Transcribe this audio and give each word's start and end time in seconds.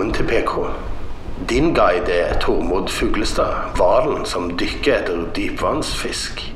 på. 0.00 0.66
Din 1.48 1.74
guide 1.74 2.12
er 2.12 2.38
Tormod 2.40 2.88
Fuglestad, 2.88 3.76
hvalen 3.76 4.24
som 4.26 4.56
dykker 4.58 4.94
etter 5.00 5.26
dypvannsfisk. 5.36 6.54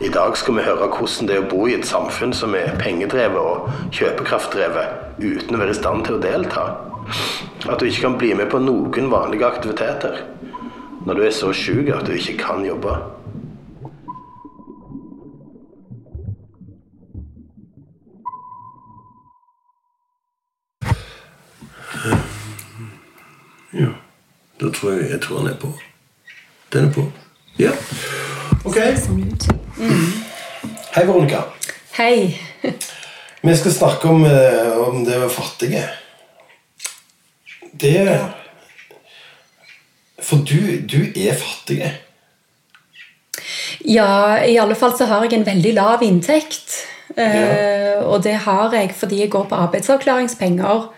I 0.00 0.08
dag 0.08 0.36
skal 0.36 0.56
vi 0.56 0.62
høre 0.62 0.88
hvordan 0.90 1.28
det 1.28 1.36
er 1.36 1.44
å 1.44 1.48
bo 1.50 1.66
i 1.66 1.74
et 1.74 1.86
samfunn 1.86 2.32
som 2.34 2.54
er 2.54 2.74
pengedrevet 2.78 3.38
og 3.38 3.70
kjøpekraftdrevet, 3.94 5.18
uten 5.18 5.54
å 5.54 5.58
være 5.58 5.70
i 5.70 5.78
stand 5.78 6.04
til 6.06 6.18
å 6.18 6.22
delta. 6.22 6.64
At 7.68 7.80
du 7.80 7.86
ikke 7.86 8.08
kan 8.08 8.18
bli 8.18 8.34
med 8.34 8.50
på 8.50 8.58
noen 8.58 9.10
vanlige 9.10 9.46
aktiviteter 9.46 10.24
når 11.04 11.14
du 11.14 11.22
er 11.26 11.34
så 11.36 11.52
sjuk 11.52 11.90
at 11.92 12.06
du 12.06 12.14
ikke 12.16 12.38
kan 12.40 12.64
jobbe. 12.64 12.96
Da 24.64 24.70
tror 24.72 24.94
jeg, 24.96 25.10
jeg 25.10 25.20
tror 25.20 25.42
han 25.42 25.50
er 25.50 25.56
på. 25.60 25.68
Den 26.72 26.86
er 26.88 26.92
på. 26.92 27.02
Ja. 27.60 27.72
Ok. 28.64 28.78
Hei, 30.94 31.02
Veronica. 31.04 31.42
Hei. 31.98 32.40
Vi 33.42 33.56
skal 33.60 33.74
snakke 33.74 34.08
om, 34.08 34.24
eh, 34.24 34.70
om 34.86 35.04
det 35.04 35.18
å 35.18 35.26
være 35.26 35.34
fattige. 35.34 35.82
Det 37.76 37.98
For 40.22 40.40
du, 40.48 40.80
du 40.88 41.12
er 41.12 41.36
fattig. 41.36 41.92
Ja, 43.84 44.40
i 44.40 44.56
alle 44.56 44.74
fall 44.80 44.96
så 44.96 45.04
har 45.12 45.28
jeg 45.28 45.36
en 45.36 45.46
veldig 45.46 45.74
lav 45.76 46.02
inntekt. 46.02 46.80
Eh, 47.20 48.00
og 48.00 48.22
det 48.24 48.38
har 48.48 48.72
jeg 48.72 48.96
fordi 48.96 49.20
jeg 49.26 49.30
går 49.36 49.44
på 49.44 49.62
arbeidsavklaringspenger. 49.68 50.88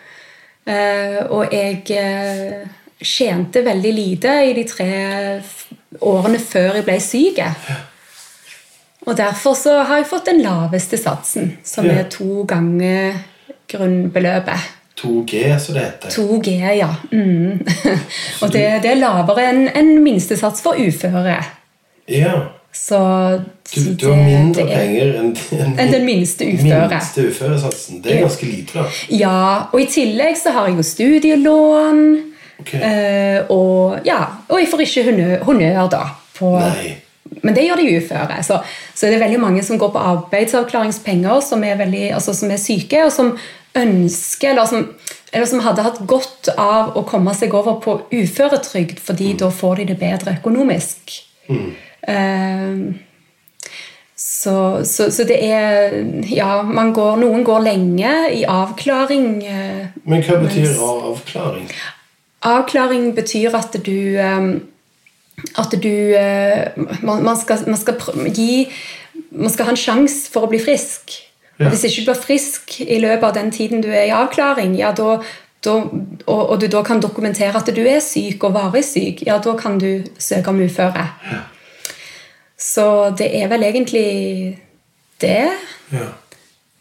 Uh, 0.67 1.21
og 1.31 1.53
jeg 1.55 1.83
eh, 1.95 2.67
tjente 3.03 3.63
veldig 3.67 3.93
lite 3.95 4.29
i 4.51 4.53
de 4.57 4.65
tre 4.65 4.91
årene 6.01 6.39
før 6.41 6.75
jeg 6.81 6.85
ble 6.87 6.97
syk. 7.01 7.41
Og 9.07 9.15
derfor 9.17 9.55
så 9.55 9.83
har 9.87 10.01
jeg 10.01 10.09
fått 10.11 10.27
den 10.27 10.41
laveste 10.43 10.99
satsen, 10.99 11.53
som 11.65 11.87
Ja. 11.87 11.93
er 12.01 12.09
to 12.11 12.43
ganger 12.49 13.15
grunnbeløpet. 13.71 14.73
2G, 14.97 15.59
som 15.61 15.75
det 15.75 15.83
heter. 15.85 16.09
2G, 16.09 16.51
ja. 16.79 16.89
Mm. 17.13 17.61
og 18.43 18.53
det, 18.53 18.65
det 18.83 18.91
er 18.91 19.01
lavere 19.01 19.45
enn 19.51 19.67
en 19.77 19.91
minstesats 20.03 20.63
for 20.65 20.75
uføre. 20.81 21.37
Ja. 22.09 22.33
Så 22.73 22.99
Du, 23.75 23.81
du 23.95 24.07
har 24.13 24.17
mindre 24.25 24.63
det 24.63 24.73
er- 24.73 24.79
penger 24.79 25.15
enn 25.21 25.79
enn 25.79 25.93
den 25.93 26.05
minste 26.05 26.45
uføre. 26.55 26.89
minste 26.91 27.29
uføresatsen. 27.29 28.03
Det 28.05 28.13
er 28.17 28.21
ganske 28.25 28.47
lite, 28.47 28.79
da. 28.79 28.85
Ja, 29.11 29.63
og 29.73 29.81
i 29.81 29.87
tillegg 29.87 30.37
så 30.41 30.51
har 30.53 30.67
jeg 30.69 30.77
jo 30.77 30.83
studielån. 30.83 32.03
Ok. 32.61 32.75
Eh, 32.75 33.41
og 33.53 34.01
ja, 34.07 34.21
og 34.49 34.61
jeg 34.61 34.69
får 34.73 34.81
ikke 34.87 35.05
honnør, 35.11 35.37
honnør 35.45 35.91
da. 35.93 36.03
På, 36.39 36.55
men 37.43 37.55
det 37.57 37.65
gjør 37.67 37.81
de 37.83 37.97
uføre. 37.99 38.39
Så, 38.47 38.59
så 38.95 39.07
det 39.11 39.17
er 39.19 39.25
veldig 39.27 39.41
mange 39.43 39.63
som 39.67 39.79
går 39.81 39.91
på 39.95 39.99
arbeidsavklaringspenger, 40.13 41.41
som 41.45 41.65
er, 41.65 41.77
veldig, 41.81 42.11
altså, 42.17 42.35
som 42.37 42.51
er 42.55 42.61
syke, 42.61 43.05
og 43.05 43.13
som 43.13 43.35
ønsker 43.77 44.51
eller 44.55 44.69
som, 44.71 44.87
eller 45.33 45.47
som 45.51 45.61
hadde 45.61 45.85
hatt 45.85 45.99
godt 46.09 46.49
av 46.57 46.95
å 46.97 47.03
komme 47.09 47.35
seg 47.37 47.53
over 47.55 47.77
på 47.85 47.99
uføretrygd, 48.15 49.01
fordi 49.05 49.35
da 49.43 49.51
får 49.53 49.83
de 49.83 49.89
det 49.93 49.99
bedre 50.01 50.37
økonomisk. 50.39 51.19
Eh, 51.51 52.79
så, 54.17 54.85
så, 54.89 55.11
så 55.13 55.25
det 55.29 55.37
er 55.45 55.93
Ja, 56.33 56.63
man 56.65 56.93
går, 56.97 57.19
noen 57.21 57.45
går 57.45 57.61
lenge 57.67 58.13
i 58.33 58.45
avklaring. 58.49 59.27
eh, 59.45 59.87
Men 60.09 60.23
hva 60.25 60.39
betyr 60.41 60.71
mens- 60.71 60.81
avklaring? 60.81 61.69
Avklaring 62.47 63.11
betyr 63.17 63.55
at 63.59 63.77
du 63.87 64.17
eh, 64.23 64.49
At 65.59 65.73
du 65.83 65.95
eh, 66.17 66.77
man, 67.03 67.23
man, 67.23 67.37
skal, 67.37 67.65
man 67.67 67.77
skal 67.81 67.99
gi 68.33 68.67
Man 69.31 69.53
skal 69.53 69.69
ha 69.69 69.75
en 69.75 69.81
sjanse 69.81 70.31
for 70.33 70.47
å 70.47 70.51
bli 70.51 70.61
frisk. 70.63 71.17
Ja. 71.59 71.71
Hvis 71.73 71.87
ikke 71.89 72.05
du 72.05 72.11
blir 72.11 72.21
frisk 72.21 72.77
i 72.85 73.01
løpet 73.01 73.25
av 73.25 73.35
den 73.37 73.51
tiden 73.53 73.83
du 73.85 73.89
er 73.89 74.07
i 74.09 74.15
avklaring, 74.15 74.75
ja, 74.77 74.91
da, 74.93 75.17
da, 75.65 75.77
og, 76.27 76.43
og 76.43 76.61
du 76.61 76.67
da 76.73 76.83
kan 76.85 77.01
dokumentere 77.01 77.57
at 77.57 77.71
du 77.73 77.81
er 77.81 78.03
syk 78.05 78.45
og 78.45 78.53
varig 78.57 78.85
syk, 78.85 79.23
ja, 79.25 79.39
da 79.41 79.55
kan 79.57 79.81
du 79.81 80.05
søke 80.21 80.53
om 80.53 80.61
uføre. 80.61 81.07
Så 82.61 82.87
det 83.17 83.31
er 83.41 83.49
vel 83.49 83.65
egentlig 83.65 84.07
det. 85.21 85.49
Ja. 85.93 86.11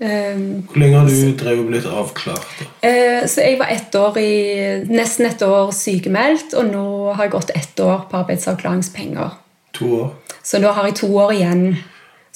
Eh, 0.02 0.36
Hvor 0.68 0.76
lenge 0.82 0.98
har 1.00 1.08
du 1.08 1.32
drevet 1.40 1.60
og 1.64 1.70
blitt 1.72 1.86
avklart? 1.88 2.64
Eh, 2.84 3.24
Så 3.32 3.42
jeg 3.42 3.60
var 3.60 3.70
ett 3.72 3.96
år 3.96 4.18
i, 4.20 4.84
nesten 4.92 5.26
ett 5.30 5.42
år 5.42 5.72
sykemeldt, 5.72 6.54
og 6.54 6.66
nå 6.72 7.14
har 7.16 7.24
jeg 7.24 7.32
gått 7.32 7.52
ett 7.56 7.80
år 7.80 8.02
på 8.12 8.18
arbeidsavklaringspenger. 8.24 9.30
To 9.80 9.86
år? 10.02 10.10
Så 10.44 10.60
nå 10.60 10.72
har 10.76 10.86
jeg 10.90 10.96
to 10.96 11.08
år 11.16 11.32
igjen. 11.32 11.78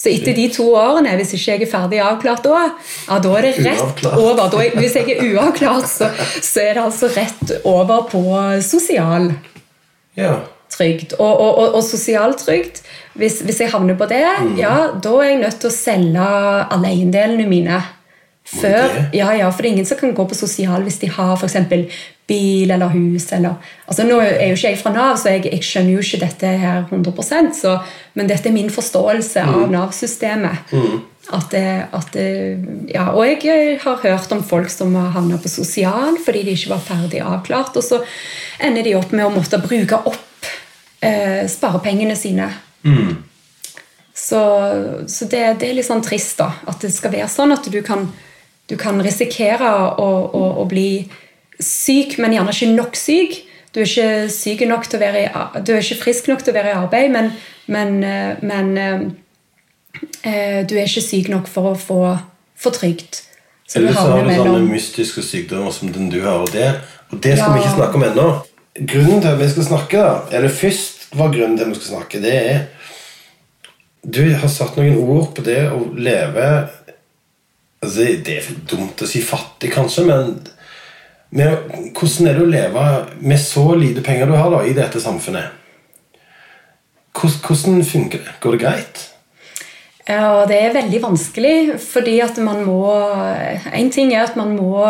Så 0.00 0.08
etter 0.08 0.32
de 0.34 0.46
to 0.48 0.64
årene, 0.72 1.12
hvis 1.20 1.34
ikke 1.36 1.52
jeg 1.58 1.62
er 1.66 1.70
ferdig 1.70 1.98
avklart 2.00 2.42
da, 2.46 2.70
ja, 3.08 3.18
da 3.20 3.34
er 3.36 3.42
det 3.42 3.50
rett 3.66 3.82
Uavklart. 3.82 4.16
over. 4.16 4.48
Da, 4.48 4.62
hvis 4.80 4.94
jeg 4.96 5.10
er 5.12 5.34
uavklart, 5.34 5.84
så, 5.90 6.08
så 6.40 6.60
er 6.64 6.74
det 6.78 6.82
altså 6.86 7.10
rett 7.12 7.52
over 7.68 8.06
på 8.08 8.22
sosial. 8.64 9.34
Ja. 10.16 10.38
Og, 11.18 11.30
og, 11.30 11.50
og, 11.50 11.78
og 11.78 11.84
sosialtrygd, 11.86 12.82
hvis, 13.20 13.40
hvis 13.46 13.62
jeg 13.64 13.72
havner 13.72 13.98
på 13.98 14.08
det, 14.10 14.24
ja, 14.58 14.74
da 15.02 15.14
er 15.20 15.32
jeg 15.32 15.40
nødt 15.44 15.58
til 15.62 15.70
å 15.70 15.74
selge 15.74 16.28
alle 16.70 16.92
eiendelene 16.92 17.48
mine. 17.50 17.80
Før, 18.50 18.94
ja, 19.14 19.28
ja, 19.36 19.50
for 19.52 19.62
det 19.62 19.68
er 19.68 19.74
ingen 19.76 19.86
som 19.86 19.98
kan 20.00 20.14
gå 20.16 20.24
på 20.26 20.34
sosial 20.34 20.82
hvis 20.82 20.98
de 20.98 21.10
har 21.12 21.38
eksempel 21.44 21.84
bil 22.30 22.70
eller 22.70 22.90
hus. 22.90 23.28
Eller, 23.36 23.54
altså 23.86 24.06
Nå 24.08 24.16
er 24.24 24.48
jo 24.48 24.56
ikke 24.56 24.72
jeg 24.72 24.80
fra 24.80 24.92
Nav, 24.94 25.18
så 25.20 25.36
jeg, 25.36 25.44
jeg 25.52 25.66
skjønner 25.66 25.94
jo 25.94 26.02
ikke 26.02 26.22
dette 26.24 26.50
her 26.62 26.82
100% 26.88 27.54
så, 27.60 27.76
men 28.18 28.30
dette 28.30 28.50
er 28.50 28.56
min 28.56 28.72
forståelse 28.72 29.44
av 29.44 29.70
Nav-systemet. 29.70 30.72
At 31.30 31.52
det, 31.52 31.66
at 31.94 32.08
det, 32.16 32.26
ja, 32.90 33.10
og 33.12 33.22
jeg 33.28 33.76
har 33.84 34.00
hørt 34.02 34.32
om 34.34 34.42
folk 34.42 34.72
som 34.72 34.96
har 34.98 35.12
havna 35.14 35.38
på 35.38 35.52
sosial 35.52 36.16
fordi 36.24 36.42
de 36.48 36.56
ikke 36.56 36.72
var 36.72 36.82
ferdig 36.88 37.20
avklart, 37.22 37.76
og 37.78 37.86
så 37.86 38.00
ender 38.58 38.82
de 38.86 38.96
opp 38.98 39.14
med 39.14 39.28
å 39.28 39.34
måtte 39.36 39.60
bruke 39.62 40.00
opp 40.10 40.26
eh, 41.00 41.44
sparepengene 41.48 42.16
sine. 42.16 42.50
Så, 44.14 44.40
så 45.08 45.28
det, 45.30 45.44
det 45.60 45.70
er 45.70 45.78
litt 45.78 45.88
sånn 45.88 46.04
trist, 46.04 46.36
da. 46.40 46.52
At 46.68 46.82
det 46.84 46.92
skal 46.92 47.14
være 47.14 47.28
sånn 47.32 47.54
at 47.54 47.66
du 47.72 47.80
kan, 47.86 48.08
du 48.68 48.76
kan 48.80 49.00
risikere 49.02 49.70
å, 49.96 50.08
å, 50.36 50.42
å 50.60 50.66
bli 50.68 51.06
syk, 51.60 52.18
men 52.20 52.36
gjerne 52.36 52.52
ikke 52.54 52.74
nok 52.74 52.98
syk. 52.98 53.40
Du 53.70 53.80
er 53.80 53.86
ikke 53.86 54.28
syk 54.34 54.64
nok 54.66 54.88
til 54.90 54.98
å 54.98 55.02
være 55.04 55.24
i, 55.24 55.26
du 55.62 55.72
er 55.72 55.82
ikke 55.84 56.02
frisk 56.02 56.28
nok 56.30 56.42
til 56.42 56.52
å 56.52 56.58
være 56.58 56.72
i 56.72 56.78
arbeid, 56.78 57.10
men, 57.14 57.32
men, 57.70 57.98
eh, 58.02 58.40
men 58.42 58.70
eh, 58.82 59.04
eh, 60.26 60.60
du 60.66 60.74
er 60.74 60.88
ikke 60.88 61.04
syk 61.06 61.30
nok 61.30 61.50
for 61.50 61.72
å 61.72 61.74
få, 61.78 62.00
få 62.58 62.74
trygd. 62.74 63.22
Eller 63.78 63.94
så 63.94 64.08
har 64.10 64.26
du 64.26 64.32
sånne 64.34 64.64
mystiske 64.66 65.22
sykdommer 65.22 65.70
som 65.74 65.92
den 65.94 66.10
du 66.10 66.18
har. 66.24 66.42
Og 66.42 66.50
det, 66.50 66.72
og 67.14 67.22
det 67.22 67.36
skal 67.38 67.54
vi 67.54 67.62
ikke 67.62 67.76
snakke 67.76 68.00
om 68.00 68.06
ennå. 68.08 68.26
Grunnen 68.78 69.18
til 69.18 69.32
at 69.32 69.40
vi 69.40 69.48
skal 69.50 69.66
snakke, 69.66 69.98
da, 69.98 70.36
eller 70.38 70.52
først 70.54 71.08
var 71.18 71.32
grunnen 71.34 71.56
til 71.58 71.66
at 71.66 71.72
vi 71.72 71.78
skal 71.80 71.96
snakke, 71.96 72.20
det 72.22 72.34
er 72.38 72.60
Du 74.00 74.22
har 74.32 74.48
satt 74.48 74.78
noen 74.78 74.96
ord 75.02 75.34
på 75.36 75.42
det 75.44 75.64
å 75.74 75.82
leve 75.92 76.46
altså, 77.82 78.06
Det 78.24 78.36
er 78.38 78.46
dumt 78.70 79.02
å 79.02 79.08
si 79.10 79.20
fattig, 79.22 79.72
kanskje, 79.74 80.06
men 80.06 80.38
med, 81.30 81.92
hvordan 81.94 82.26
er 82.26 82.38
det 82.38 82.42
å 82.42 82.50
leve 82.50 82.84
med 83.22 83.38
så 83.38 83.68
lite 83.78 84.02
penger 84.02 84.26
du 84.26 84.34
har 84.34 84.50
da, 84.50 84.64
i 84.66 84.74
dette 84.74 85.02
samfunnet? 85.02 85.52
Hvordan, 87.14 87.42
hvordan 87.46 87.84
funker 87.86 88.22
det? 88.24 88.34
Går 88.42 88.56
det 88.56 88.62
greit? 88.64 89.02
Ja, 90.10 90.46
det 90.48 90.56
er 90.58 90.74
veldig 90.74 91.02
vanskelig, 91.04 91.56
fordi 91.82 92.16
at 92.24 92.38
man 92.42 92.64
må 92.66 92.80
En 93.74 93.90
ting 93.94 94.14
er 94.14 94.24
at 94.24 94.38
man 94.38 94.56
må 94.56 94.88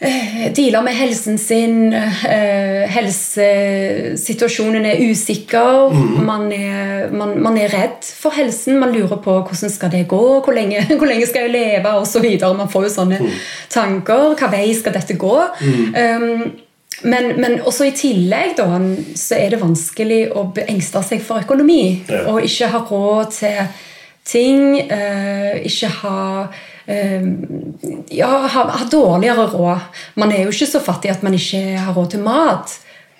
eh, 0.00 0.52
deale 0.56 0.82
med 0.84 0.94
helsen 0.96 1.38
sin. 1.38 1.92
eh, 1.92 2.84
helsesituasjonen 2.92 4.84
er 4.86 5.00
usikker. 5.10 5.94
Man, 6.24 6.52
er, 6.52 7.08
man, 7.12 7.36
man 7.42 7.58
er 7.58 7.72
redd 7.72 8.04
for 8.04 8.34
helsen. 8.36 8.78
Man 8.82 8.92
lurer 8.94 9.16
på 9.22 9.38
hvordan 9.40 9.72
skal 9.72 9.90
det 9.92 10.06
gå, 10.08 10.22
hvor 10.44 10.52
lenge, 10.56 10.84
hvor 10.98 11.06
lenge 11.08 11.26
skal 11.26 11.46
jeg 11.46 11.56
leve, 11.56 11.96
osv. 12.02 12.28
Man 12.56 12.70
får 12.72 12.88
jo 12.88 12.94
sånne 12.98 13.18
tanker. 13.72 14.36
Hva 14.38 14.52
vei 14.52 14.70
skal 14.76 14.96
dette 14.96 15.18
gå? 15.20 15.34
Um, 15.62 16.46
men, 17.04 17.34
men 17.40 17.58
også 17.60 17.90
i 17.90 17.96
tillegg 17.96 18.54
da, 18.56 18.66
så 19.18 19.36
er 19.36 19.52
det 19.52 19.60
vanskelig 19.60 20.22
å 20.32 20.46
engste 20.64 21.02
seg 21.04 21.20
for 21.24 21.44
økonomi. 21.44 21.82
Ja. 22.08 22.22
Og 22.32 22.46
ikke 22.46 22.70
ha 22.72 22.80
råd 22.88 23.34
til 23.36 23.58
ting. 24.26 24.80
eh, 24.90 25.60
ikke 25.68 25.90
ha 26.00 26.16
ja, 26.88 28.28
ha, 28.48 28.62
ha 28.78 28.84
dårligere 28.90 29.46
råd. 29.52 29.78
Man 30.14 30.32
er 30.32 30.44
jo 30.46 30.52
ikke 30.54 30.68
så 30.70 30.80
fattig 30.82 31.10
at 31.10 31.22
man 31.26 31.34
ikke 31.34 31.62
har 31.78 31.94
råd 31.96 32.10
til 32.14 32.20
mat. 32.26 32.76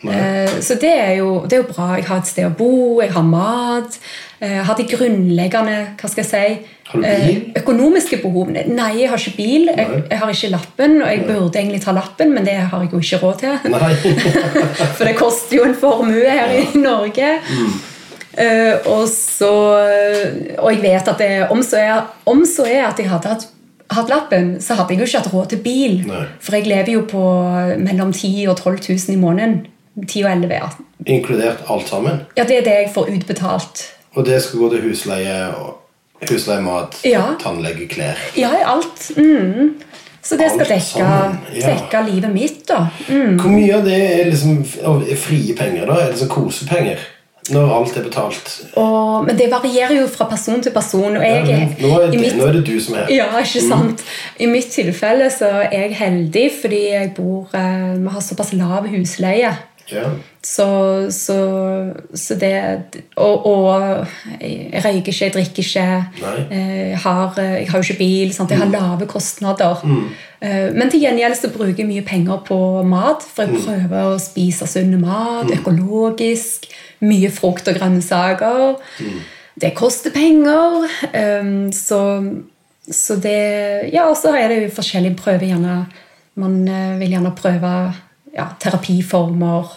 Eh, 0.06 0.60
Så 0.60 0.74
det 0.78 0.92
er, 0.92 1.12
jo, 1.18 1.40
det 1.48 1.56
er 1.56 1.62
jo 1.64 1.72
bra. 1.72 1.94
Jeg 1.96 2.04
har 2.06 2.20
et 2.22 2.28
sted 2.30 2.46
å 2.46 2.54
bo, 2.54 3.00
jeg 3.02 3.10
har 3.14 3.22
mat. 3.26 3.98
eh, 4.40 4.52
Jeg 4.58 4.64
har 4.68 4.76
de 4.78 4.84
grunnleggende 4.90 5.76
hva 5.96 6.10
skal 6.12 6.22
jeg 6.24 6.30
si, 6.30 6.72
Har 6.86 7.02
eh, 7.02 7.40
økonomiske 7.58 8.20
behovene. 8.22 8.62
Nei, 8.70 8.92
jeg 9.00 9.08
har 9.10 9.18
ikke 9.18 9.36
bil. 9.40 9.66
Jeg, 9.72 10.04
jeg 10.10 10.18
har 10.20 10.30
ikke 10.30 10.52
lappen, 10.52 11.00
og 11.02 11.08
jeg 11.10 11.24
burde 11.26 11.58
egentlig 11.58 11.80
ta 11.82 11.92
lappen, 11.96 12.32
men 12.36 12.44
det 12.46 12.54
har 12.60 12.84
jeg 12.84 12.92
jo 12.92 13.00
ikke 13.02 13.22
råd 13.24 13.40
til. 13.42 13.58
For 15.00 15.04
det 15.08 15.16
koster 15.18 15.56
jo 15.58 15.64
en 15.66 15.74
formue 15.74 16.22
her 16.30 16.54
i 16.60 16.64
Norge. 16.78 17.32
Eh, 18.36 18.74
og 18.92 19.08
så 19.08 19.48
Og 20.60 20.70
jeg 20.74 20.82
vet 20.82 21.08
at 21.08 21.18
det, 21.18 21.46
om, 21.50 21.62
så 21.64 21.76
er, 21.80 22.02
om 22.28 22.44
så 22.46 22.66
er 22.68 22.84
at 22.90 22.98
jeg 23.00 23.08
hadde 23.10 23.32
hatt, 23.32 23.46
hatt 23.90 24.08
lappen, 24.10 24.60
så 24.60 24.74
hadde 24.74 24.94
jeg 24.94 25.00
jo 25.00 25.06
ikke 25.06 25.20
hatt 25.22 25.32
råd 25.34 25.48
til 25.52 25.58
bil. 25.64 25.96
Nei. 26.08 26.24
For 26.42 26.56
jeg 26.58 26.66
lever 26.66 26.92
jo 26.96 27.02
på 27.10 27.22
mellom 27.78 28.12
10 28.12 28.30
000 28.46 28.52
og 28.52 28.56
12 28.58 28.80
000 28.88 29.14
i 29.14 29.20
måneden. 29.20 29.66
10 30.06 30.24
og 30.24 30.30
11, 30.32 30.54
ja. 30.54 30.68
Inkludert 31.06 31.62
alt 31.72 31.88
sammen. 31.88 32.20
Ja, 32.36 32.44
det 32.44 32.58
er 32.58 32.64
det 32.66 32.74
jeg 32.82 32.90
får 32.94 33.10
utbetalt. 33.14 33.84
Og 34.16 34.24
det 34.26 34.42
skal 34.42 34.58
gå 34.60 34.70
til 34.74 34.82
husleie, 34.88 35.36
og 35.56 36.26
husleie 36.30 36.60
mat, 36.64 36.96
Ja. 37.04 37.22
tannlege, 37.40 37.88
klær. 37.88 38.16
Ja, 38.36 38.50
alt. 38.66 39.10
Mm. 39.16 39.74
Så 40.26 40.36
det 40.36 40.48
skal 40.50 40.66
dekke, 40.66 41.04
ja. 41.54 41.66
dekke 41.70 42.00
livet 42.10 42.32
mitt, 42.34 42.62
da. 42.68 42.88
Mm. 43.08 43.36
Hvor 43.38 43.52
mye 43.52 43.76
av 43.76 43.84
det 43.86 43.98
er 44.20 44.30
liksom 44.30 44.64
frie 45.16 45.54
penger, 45.54 45.86
da? 45.86 46.00
Er 46.02 46.10
det 46.10 46.18
sånn 46.18 46.32
kosepenger? 46.32 46.98
Når 47.52 47.72
alt 47.76 47.96
er 47.96 48.02
betalt? 48.06 48.50
Og, 48.80 49.24
men 49.26 49.36
det 49.38 49.46
varierer 49.52 49.94
jo 50.00 50.06
fra 50.10 50.24
person 50.30 50.62
til 50.62 50.72
person. 50.74 51.16
Og 51.16 51.22
jeg, 51.22 51.46
Ja, 51.48 51.58
nå, 51.86 51.92
er 52.00 52.08
i 52.08 52.10
det, 52.16 52.20
mitt- 52.20 52.36
nå 52.38 52.46
er 52.48 52.52
det 52.58 52.64
du 52.66 52.80
som 52.80 52.94
er 52.98 53.06
Ja, 53.14 53.28
ikke 53.38 53.62
sant? 53.68 54.02
I 54.40 54.46
mitt 54.50 54.70
tilfelle 54.74 55.28
så 55.30 55.46
er 55.66 55.70
jeg 55.86 55.94
heldig 56.00 56.46
fordi 56.62 56.82
jeg 56.90 57.14
bor 57.16 57.48
eh, 57.54 57.94
Vi 58.02 58.08
har 58.16 58.20
såpass 58.20 58.52
lav 58.52 58.86
husleie. 58.90 59.52
Ja. 59.92 60.08
Så, 60.42 60.66
så, 61.14 61.34
så 62.14 62.34
det 62.40 62.52
Og, 63.16 63.46
og 63.46 64.06
jeg 64.40 64.82
røyker 64.84 65.12
ikke, 65.12 65.24
jeg 65.24 65.32
drikker 65.34 65.62
ikke. 65.62 65.84
Eh, 66.50 66.88
Jeg 66.90 66.98
har, 67.04 67.34
jeg 67.38 67.68
har 67.70 67.78
jo 67.78 67.84
ikke 67.86 67.98
bil. 67.98 68.32
Sant? 68.34 68.50
Jeg 68.50 68.58
har 68.58 68.70
lave 68.72 69.06
kostnader. 69.06 69.82
Mm. 69.84 70.08
Men 70.76 70.90
til 70.90 71.00
gjengjeld 71.00 71.36
så 71.38 71.48
bruker 71.54 71.78
jeg 71.82 71.86
mye 71.88 72.02
penger 72.06 72.42
på 72.46 72.58
mat. 72.86 73.22
For 73.34 73.46
jeg 73.46 73.62
prøver 73.64 74.10
å 74.14 74.18
spise 74.22 74.66
sunn 74.70 74.98
mat, 75.00 75.50
økologisk. 75.54 76.66
Mye 77.06 77.30
frukt 77.30 77.68
og 77.68 77.78
grønnsaker. 77.78 78.76
Det 79.60 79.74
koster 79.74 80.10
penger. 80.14 80.86
eh, 81.12 81.70
Så, 81.72 82.00
så 82.90 83.16
det 83.22 83.90
Ja, 83.94 84.08
og 84.10 84.16
så 84.16 84.34
er 84.36 84.48
det 84.48 84.62
jo 84.62 84.74
forskjellige 84.80 85.16
prøver. 85.16 85.46
Gjerne, 85.46 85.86
man 86.36 86.68
eh, 86.68 86.98
vil 87.00 87.10
gjerne 87.16 87.34
prøve 87.38 87.72
ja, 88.36 88.50
terapiformer 88.62 89.74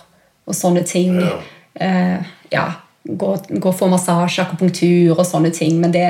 og 0.49 0.55
sånne 0.55 0.83
ting. 0.87 1.17
Ja. 1.23 1.39
Eh, 1.79 2.29
ja, 2.53 2.67
gå, 3.03 3.33
gå 3.49 3.73
for 3.75 3.91
massasje, 3.91 4.43
akupunktur 4.43 5.17
og 5.17 5.25
sånne 5.27 5.51
ting. 5.55 5.79
Men 5.81 5.93
det, 5.95 6.07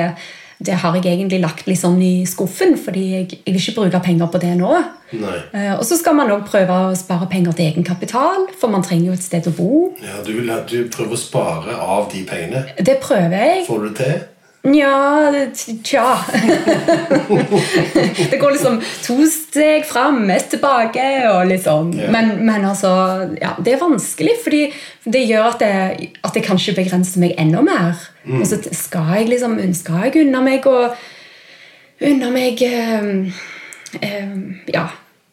det 0.58 0.78
har 0.82 0.96
jeg 0.96 1.06
egentlig 1.08 1.40
lagt 1.42 1.68
litt 1.68 1.80
sånn 1.80 2.00
i 2.04 2.24
skuffen, 2.28 2.76
fordi 2.80 3.04
jeg, 3.14 3.28
jeg 3.38 3.54
vil 3.54 3.60
ikke 3.62 3.76
bruke 3.78 4.02
penger 4.04 4.32
på 4.32 4.42
det 4.42 4.54
nå. 4.58 4.72
Eh, 5.12 5.72
og 5.76 5.84
så 5.86 5.98
skal 5.98 6.16
man 6.18 6.32
òg 6.34 6.44
prøve 6.48 6.80
å 6.90 6.90
spare 6.98 7.28
penger 7.30 7.56
til 7.56 7.70
egenkapital, 7.70 8.48
for 8.60 8.72
man 8.72 8.84
trenger 8.86 9.10
jo 9.10 9.16
et 9.18 9.26
sted 9.26 9.48
å 9.50 9.54
bo. 9.56 9.70
Ja, 10.02 10.20
du, 10.26 10.34
vil, 10.38 10.52
du 10.70 10.78
prøver 10.92 11.16
å 11.16 11.20
spare 11.20 11.78
av 11.80 12.10
de 12.12 12.26
pengene. 12.28 12.66
Det 12.78 13.00
prøver 13.02 13.38
jeg. 13.38 13.64
Får 13.70 13.86
du 13.86 13.90
det 13.90 13.96
til? 14.02 14.20
Nja 14.62 15.30
Tja. 15.84 16.24
det 18.30 18.36
går 18.36 18.50
liksom 18.50 18.80
to 19.06 19.26
steg 19.26 19.86
fram, 19.86 20.30
ett 20.30 20.50
tilbake. 20.50 21.04
og 21.30 21.46
litt 21.48 21.64
sånn. 21.64 21.94
Yeah. 21.96 22.12
Men, 22.12 22.34
men 22.44 22.66
altså, 22.68 22.90
ja, 23.40 23.54
det 23.58 23.74
er 23.74 23.80
vanskelig, 23.80 24.36
fordi 24.44 24.62
det 25.08 25.24
gjør 25.24 25.54
at 25.54 25.64
jeg, 25.64 26.10
at 26.20 26.36
jeg 26.36 26.44
kanskje 26.44 26.76
begrenser 26.76 27.24
meg 27.24 27.38
enda 27.40 27.64
mer. 27.64 27.96
Og 28.28 28.44
så 28.48 28.60
skal 28.76 29.14
jeg 29.16 29.30
liksom 29.32 29.56
skal 29.76 30.08
jeg 30.08 30.26
unna 30.26 30.44
meg 30.44 30.68
å 30.68 30.90
Unna 32.00 32.30
meg 32.32 32.62
um, 32.64 33.26
um, 34.00 34.36
Ja. 34.72 34.86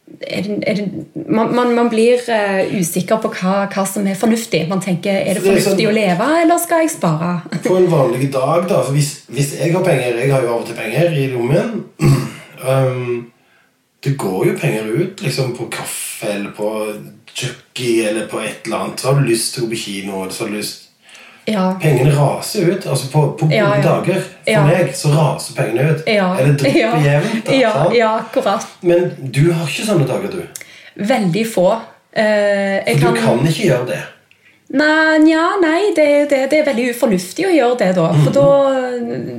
Det, 0.08 0.90
man, 1.30 1.52
man, 1.56 1.74
man 1.76 1.90
blir 1.92 2.22
eh, 2.32 2.72
usikker 2.80 3.20
på 3.22 3.30
hva, 3.36 3.68
hva 3.70 3.84
som 3.86 4.08
er 4.08 4.16
fornuftig. 4.18 4.64
Man 4.70 4.82
tenker, 4.82 5.12
Er 5.12 5.36
det 5.36 5.44
Så 5.44 5.44
det 5.44 5.52
er 5.52 5.62
fornuftig 5.62 5.86
sånn- 5.86 5.92
å 5.92 5.96
leve, 5.98 6.30
eller 6.42 6.58
skal 6.64 6.82
jeg 6.86 6.94
spare? 6.96 7.34
På 7.68 7.76
en 7.78 7.90
vanlig 7.92 8.32
dag, 8.34 8.68
da 8.70 8.82
hvis, 8.92 9.12
hvis 9.28 9.54
jeg 9.60 9.74
har 9.76 9.84
penger 9.86 10.18
Jeg 10.24 10.32
har 10.32 10.42
jo 10.42 10.54
av 10.56 10.62
og 10.62 10.68
til 10.68 10.76
penger 10.80 11.12
i 11.14 11.28
lommen. 11.36 11.84
Um, 12.58 13.32
det 14.04 14.16
går 14.18 14.48
jo 14.48 14.54
penger 14.58 14.88
ut 14.98 15.22
liksom 15.22 15.52
på 15.56 15.68
kaffe 15.70 16.26
eller 16.32 16.52
på 16.58 16.72
Chucky 17.34 18.02
eller 18.02 18.26
på 18.28 18.40
et 18.42 18.66
eller 18.66 18.78
annet. 18.78 19.00
Så 19.00 19.12
har 19.12 19.20
du 19.22 19.28
lyst 19.28 19.54
til 19.54 19.64
å 19.64 19.68
gå 19.68 19.76
på 19.76 19.82
kino. 19.84 20.24
Så 20.34 20.44
har 20.44 20.50
du 20.50 20.58
lyst 20.58 20.87
Ja. 21.48 21.66
Pengene 21.82 22.12
raser 22.12 22.74
ut. 22.74 22.86
altså 22.92 23.08
På, 23.12 23.22
på 23.40 23.46
gode 23.48 23.56
Ja, 23.56 23.70
ja. 23.78 23.84
dager 23.86 24.18
for 24.20 24.68
meg 24.68 24.90
så 25.00 25.12
raser 25.14 25.56
pengene 25.56 25.86
ut. 25.94 26.02
Eller 26.08 26.58
drypper 26.60 27.06
jevnt. 27.06 27.52
ja, 27.56 27.72
ja, 27.96 28.10
akkurat. 28.20 28.68
Men 28.82 29.08
du 29.20 29.46
har 29.54 29.64
ikke 29.70 29.86
sånne 29.88 30.08
dager, 30.10 30.34
du. 30.34 30.66
Veldig 31.08 31.46
få. 31.54 31.70
Eh, 32.18 32.92
For 32.98 33.14
du 33.14 33.22
kan 33.22 33.48
ikke 33.48 33.68
gjøre 33.70 33.88
det. 33.94 34.00
Nei, 34.76 35.18
nja, 35.24 35.46
nei 35.62 35.94
det, 35.96 36.08
det, 36.30 36.42
det 36.52 36.58
er 36.60 36.66
veldig 36.68 36.90
ufornuftig 36.92 37.46
å 37.48 37.54
gjøre 37.56 37.78
det, 37.80 37.92
da. 37.96 38.08
For 38.26 38.36
da, 38.36 38.48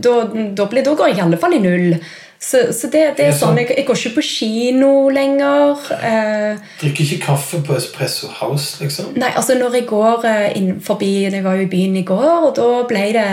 da, 0.06 0.14
da, 0.56 0.66
blir, 0.70 0.86
da 0.86 0.94
går 0.96 1.10
jeg 1.10 1.18
i 1.18 1.24
alle 1.26 1.40
fall 1.42 1.56
i 1.58 1.60
null. 1.60 1.98
Så, 2.40 2.59
så 2.73 2.87
det, 2.92 3.00
det 3.18 3.25
er 3.26 3.33
sånn, 3.35 3.57
jeg, 3.59 3.73
jeg 3.75 3.87
går 3.88 3.99
ikke 3.99 4.14
på 4.21 4.23
kino 4.23 4.90
lenger. 5.11 5.80
Eh, 5.99 6.61
Drikker 6.78 7.02
ikke 7.04 7.25
kaffe 7.25 7.59
på 7.66 7.75
Espresso 7.75 8.28
House, 8.38 8.76
liksom. 8.83 9.09
nei, 9.18 9.33
altså 9.35 9.57
Når 9.59 9.75
jeg 9.80 9.87
går 9.90 10.26
eh, 10.30 10.45
inn 10.61 10.76
forbi 10.80 11.09
Jeg 11.25 11.42
var 11.42 11.59
jo 11.59 11.64
i 11.66 11.71
byen 11.73 11.97
i 11.99 12.04
går, 12.07 12.47
og 12.47 12.52
da 12.54 12.68
ble 12.87 13.09
det, 13.16 13.26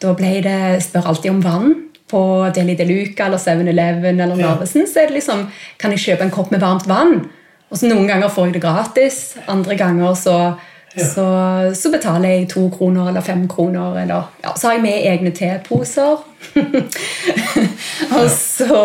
da 0.00 0.14
ble 0.16 0.32
det 0.46 0.56
spør 0.86 1.10
alltid 1.12 1.34
om 1.34 1.42
vann 1.44 1.74
på 2.10 2.22
Deli 2.56 2.74
de 2.80 2.86
Luca 2.88 3.28
eller 3.28 3.38
7-Eleven 3.38 4.16
eller 4.24 4.40
Ja. 4.40 4.54
Narvesen. 4.54 4.88
Så 4.88 5.04
er 5.04 5.12
det 5.12 5.18
liksom 5.20 5.44
Kan 5.78 5.92
jeg 5.94 6.00
kjøpe 6.08 6.24
en 6.26 6.32
kopp 6.34 6.50
med 6.50 6.64
varmt 6.64 6.88
vann? 6.90 7.20
Og 7.70 7.78
så 7.78 7.86
Noen 7.92 8.08
ganger 8.08 8.32
får 8.32 8.48
jeg 8.48 8.56
det 8.56 8.64
gratis, 8.64 9.18
andre 9.52 9.76
ganger 9.78 10.16
så, 10.18 10.38
Ja. 10.96 11.04
så, 11.06 11.26
så 11.74 11.90
betaler 11.92 12.28
jeg 12.34 12.48
to 12.50 12.64
kroner 12.74 13.08
eller 13.08 13.22
fem 13.22 13.44
kroner. 13.48 13.98
Eller, 14.02 14.30
ja, 14.42 14.54
så 14.56 14.68
har 14.68 14.78
jeg 14.78 14.82
med 14.82 15.06
egne 15.12 15.30
teposer. 15.36 16.24
og 18.18 18.26
så 18.32 18.80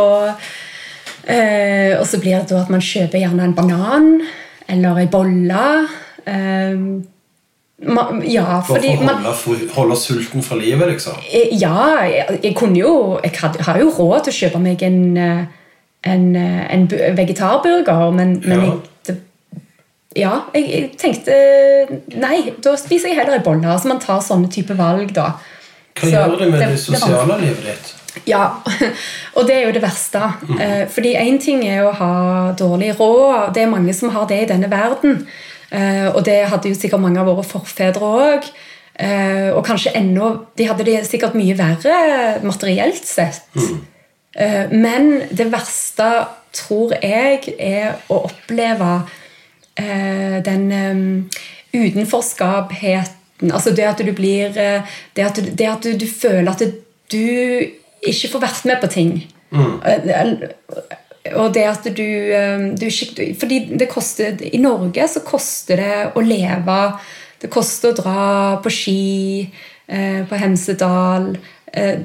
eh, 1.24 1.96
Og 1.98 2.06
så 2.06 2.20
blir 2.22 2.38
det 2.38 2.52
da 2.52 2.62
at 2.62 2.70
man 2.74 2.84
kjøper 2.84 3.22
gjerne 3.24 3.48
en 3.48 3.58
banan 3.58 4.10
eller 4.70 5.02
ei 5.02 5.10
bolle. 5.10 5.66
Eh, 6.26 6.86
ja, 8.32 8.62
fordi 8.66 8.94
for 8.96 9.04
å 9.04 9.06
man, 9.06 9.26
holde, 9.76 9.98
sulten 10.00 10.44
fra 10.46 10.56
livet, 10.58 10.88
liksom. 10.94 11.18
Eh, 11.28 11.52
Ja, 11.60 12.06
jeg, 12.08 12.40
jeg 12.44 12.56
kunne 12.56 12.80
jo 12.80 13.20
Jeg 13.24 13.36
had, 13.42 13.60
har 13.68 13.80
jo 13.82 13.92
råd 13.92 14.26
til 14.26 14.34
å 14.34 14.40
kjøpe 14.40 14.62
meg 14.64 14.84
en, 14.86 15.18
eh, 15.18 15.46
en, 16.06 16.36
eh, 16.36 16.74
en 16.74 16.88
vegetarburger, 17.18 18.12
men, 18.16 18.38
men 18.46 18.64
jeg, 18.64 18.78
ja, 20.15 20.31
jeg, 20.55 20.65
jeg 20.72 20.91
tenkte 21.00 21.36
Nei, 22.15 22.38
da 22.63 22.75
spiser 22.79 23.12
jeg 23.12 23.19
heller 23.19 23.39
en 23.39 23.45
bolle. 23.45 23.67
Altså 23.72 23.91
man 23.91 24.01
tar 24.03 24.24
sånne 24.24 24.50
type 24.51 24.75
valg, 24.77 25.12
da. 25.15 25.34
Hva 25.95 26.07
Så 26.07 26.12
gjør 26.13 26.38
det 26.39 26.50
med 26.51 26.62
det, 26.63 26.69
det 26.74 26.81
sosiale 26.84 27.39
livet 27.41 27.65
ditt? 27.67 27.91
Ja, 28.29 28.45
og 29.36 29.48
det 29.48 29.57
er 29.57 29.65
jo 29.67 29.74
det 29.75 29.81
verste. 29.84 30.22
Mm. 30.48 30.62
Fordi 30.91 31.12
én 31.19 31.39
ting 31.43 31.65
er 31.67 31.84
å 31.84 31.91
ha 32.00 32.13
dårlig 32.55 32.93
råd, 33.00 33.51
det 33.55 33.65
er 33.65 33.74
mange 33.74 33.95
som 33.95 34.13
har 34.15 34.27
det 34.29 34.39
i 34.45 34.48
denne 34.53 34.72
verden. 34.72 35.25
Eh, 35.69 36.07
Og 36.13 36.22
det 36.24 36.38
hadde 36.51 36.72
jo 36.72 36.77
sikkert 36.79 37.03
mange 37.03 37.19
av 37.19 37.27
våre 37.27 37.43
forfedre 37.43 38.13
òg. 38.22 38.48
Og 38.95 39.60
kanskje 39.67 39.91
ennå 40.00 40.29
De 40.55 40.69
hadde 40.69 40.86
det 40.88 41.01
sikkert 41.03 41.34
mye 41.36 41.51
verre 41.60 42.38
materielt 42.48 43.03
sett. 43.03 43.41
Mm. 43.51 43.81
Men 44.72 45.10
det 45.36 45.50
verste, 45.51 46.07
tror 46.55 46.93
jeg, 47.03 47.41
er 47.60 47.98
å 48.07 48.22
oppleve 48.29 48.93
eh, 49.01 49.25
den 49.75 50.72
eh, 50.72 50.96
utenforskapheten. 51.75 53.51
Altså 53.51 53.74
det 53.75 53.84
at 53.84 54.00
du 54.00 54.12
blir 54.15 54.55
eh, 54.58 54.82
Det 55.13 55.25
at 55.25 55.36
du, 55.36 55.50
det 55.51 55.67
at 55.67 55.84
du, 55.84 55.98
du 56.00 56.08
føler 56.08 56.51
at 56.51 56.63
du 57.12 57.25
ikke 58.05 58.29
får 58.32 58.41
vært 58.41 58.65
med 58.65 58.82
på 58.82 58.88
ting. 58.88 59.12
Mm. 59.51 59.82
Og 61.36 61.53
det 61.53 61.63
at 61.65 61.88
du, 61.98 62.05
eh, 62.34 62.65
du 62.77 62.88
Fordi 63.39 63.60
det 63.79 63.89
koster 63.89 64.41
I 64.53 64.58
Norge 64.58 65.08
så 65.08 65.20
koster 65.25 65.82
det 65.82 66.12
å 66.15 66.22
leve. 66.22 66.79
Det 67.41 67.50
koster 67.51 67.91
å 67.91 67.98
dra 67.98 68.62
på 68.63 68.72
ski 68.72 69.50
eh, 69.88 70.22
på 70.25 70.36
Hemsedal. 70.36 71.38
eh, 71.74 72.00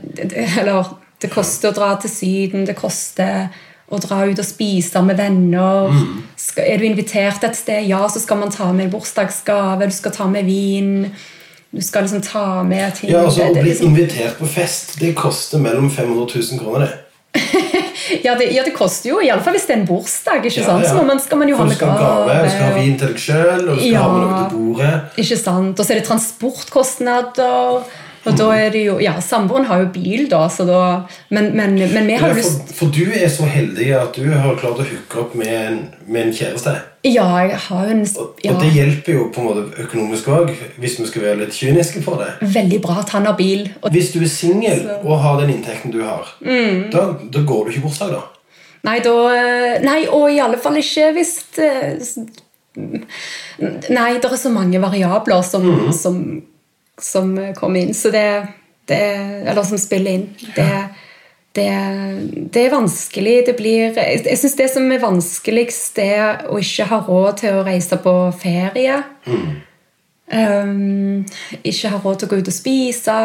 Eller 0.59 0.97
det 1.21 1.31
koster 1.31 1.71
å 1.71 1.77
dra 1.77 1.95
til 2.01 2.11
Syden. 2.11 2.65
Det 2.65 2.77
koster 2.79 3.49
å 3.91 3.99
dra 3.99 4.21
ut 4.31 4.39
og 4.39 4.45
spise 4.47 5.03
med 5.03 5.17
venner. 5.19 5.91
Skal, 6.39 6.65
er 6.65 6.79
du 6.79 6.85
invitert 6.87 7.43
et 7.45 7.57
sted, 7.59 7.85
ja, 7.91 8.05
så 8.09 8.21
skal 8.23 8.39
man 8.39 8.51
ta 8.55 8.71
med 8.73 8.87
en 8.87 8.93
bursdagsgave. 8.95 9.87
Du 9.91 9.97
skal 9.97 10.13
ta 10.15 10.27
med 10.31 10.45
vin. 10.47 11.11
Du 11.71 11.81
skal 11.83 12.03
liksom 12.07 12.23
ta 12.23 12.63
med 12.67 12.95
ting. 12.95 13.11
Ja, 13.11 13.25
altså 13.27 13.39
Det- 13.45 13.51
Å 13.51 13.55
det 13.55 13.63
bli 13.63 13.71
liksom- 13.73 13.87
invitert 13.95 14.39
på 14.39 14.47
fest, 14.49 14.99
det 15.01 15.15
koster 15.15 15.59
mellom 15.59 15.91
500 15.91 16.27
000 16.35 16.59
kroner, 16.61 16.87
det. 16.87 16.93
Ja, 18.25 18.35
det, 18.35 18.51
ja, 18.53 18.65
det 18.65 18.73
koster 18.75 19.11
jo, 19.11 19.21
iallfall 19.23 19.55
hvis 19.55 19.67
det 19.69 19.77
er 19.77 19.81
en 19.81 19.87
bursdag. 19.87 20.45
ikke 20.47 20.65
sant? 20.65 20.85
Så 20.87 21.03
man, 21.07 21.21
skal 21.21 21.39
man 21.39 21.49
jo 21.49 21.55
ha 21.57 21.63
For 21.63 21.69
med 21.69 21.79
gave, 21.79 22.43
du 22.45 22.51
skal 22.51 22.65
ha 22.67 22.75
vin 22.81 22.97
til 22.99 23.09
deg 23.13 23.17
sjøl, 23.23 23.69
og 23.69 23.77
du 23.77 23.81
skal 23.81 23.93
Ja. 23.93 24.01
ha 24.03 24.09
med 24.13 24.23
noe 24.25 24.49
til 24.49 24.59
bordet. 24.59 25.19
Ikke 25.23 25.39
sant? 25.39 25.79
Og 25.79 25.87
så 25.87 25.91
er 25.95 26.01
det 26.01 26.09
transportkostnader. 26.09 27.85
Og 28.29 28.35
da 28.37 28.47
er 28.53 28.69
det 28.75 28.83
jo, 28.85 28.99
ja, 29.01 29.15
Samboeren 29.25 29.65
har 29.65 29.81
jo 29.81 29.87
bil, 29.95 30.27
da, 30.29 30.43
så 30.53 30.67
da 30.69 30.81
men, 31.33 31.47
men, 31.57 31.79
men 31.93 32.07
vi 32.11 32.19
har 32.21 32.35
lyst 32.37 32.73
for, 32.77 32.93
du 32.93 33.07
er 33.17 33.31
så 33.33 33.47
heldig 33.49 33.87
at 33.97 34.19
du 34.19 34.27
har 34.29 34.59
klart 34.61 34.83
å 34.83 34.85
hooke 34.85 35.23
opp 35.23 35.37
med 35.41 35.49
en, 35.55 35.79
med 36.05 36.27
en 36.27 36.35
kjæreste. 36.37 36.75
Ja, 37.09 37.25
jeg 37.49 37.57
har 37.65 37.89
en 37.95 38.03
ja, 38.05 38.53
og 38.53 38.61
det 38.61 38.75
hjelper 38.75 39.17
jo 39.17 39.23
på 39.33 39.41
en 39.41 39.47
måte 39.49 39.85
økonomisk 39.87 40.29
òg, 40.37 40.53
hvis 40.83 40.99
vi 41.01 41.07
skal 41.09 41.25
være 41.31 41.41
litt 41.47 41.57
kyniske 41.57 42.03
på 42.05 42.19
det. 42.21 42.29
Veldig 42.59 42.83
bra 42.85 42.99
at 43.01 43.15
han 43.17 43.25
har 43.31 43.39
bil. 43.41 43.65
Hvis 43.95 44.13
du 44.13 44.21
er 44.21 44.29
singel 44.29 44.85
og 45.01 45.17
har 45.25 45.41
den 45.41 45.55
inntekten 45.57 45.95
du 45.95 46.03
har, 46.05 46.29
Mm. 46.45 46.91
da, 46.93 47.07
da 47.25 47.41
går 47.49 47.65
du 47.65 47.73
ikke 47.73 47.87
bursdag, 47.89 48.13
da. 48.19 48.21
nei, 48.85 48.99
da 49.05 49.17
Nei, 49.81 50.05
og 50.13 50.29
i 50.33 50.39
alle 50.45 50.61
fall 50.61 50.77
ikke 50.81 51.09
hvis 51.17 51.33
eh, 51.57 51.97
Nei, 53.91 54.11
det 54.21 54.29
er 54.29 54.37
så 54.41 54.53
mange 54.53 54.81
variabler 54.81 55.43
som, 55.45 55.65
som, 55.93 56.21
som 57.03 57.33
kommer 57.57 57.81
inn, 57.81 57.95
så 57.95 58.13
det, 58.15 58.27
det 58.89 59.01
Eller 59.51 59.63
som 59.67 59.79
spiller 59.81 60.19
inn. 60.19 60.27
Det, 60.57 60.69
det, 61.57 61.71
det 62.53 62.67
er 62.67 62.75
vanskelig. 62.75 63.37
Det 63.47 63.57
blir 63.59 63.97
Jeg, 63.97 64.23
jeg 64.27 64.39
syns 64.39 64.57
det 64.59 64.69
som 64.75 64.93
er 64.93 65.03
vanskeligst, 65.03 65.99
er 65.99 66.47
å 66.51 66.61
ikke 66.61 66.87
ha 66.93 67.01
råd 67.09 67.43
til 67.43 67.59
å 67.59 67.67
reise 67.67 67.99
på 68.03 68.15
ferie. 68.39 69.03
Um, 70.31 71.27
ikke 71.67 71.91
ha 71.91 71.99
råd 71.99 72.21
til 72.21 72.29
å 72.29 72.31
gå 72.31 72.41
ut 72.41 72.53
og 72.53 72.55
spise. 72.55 73.19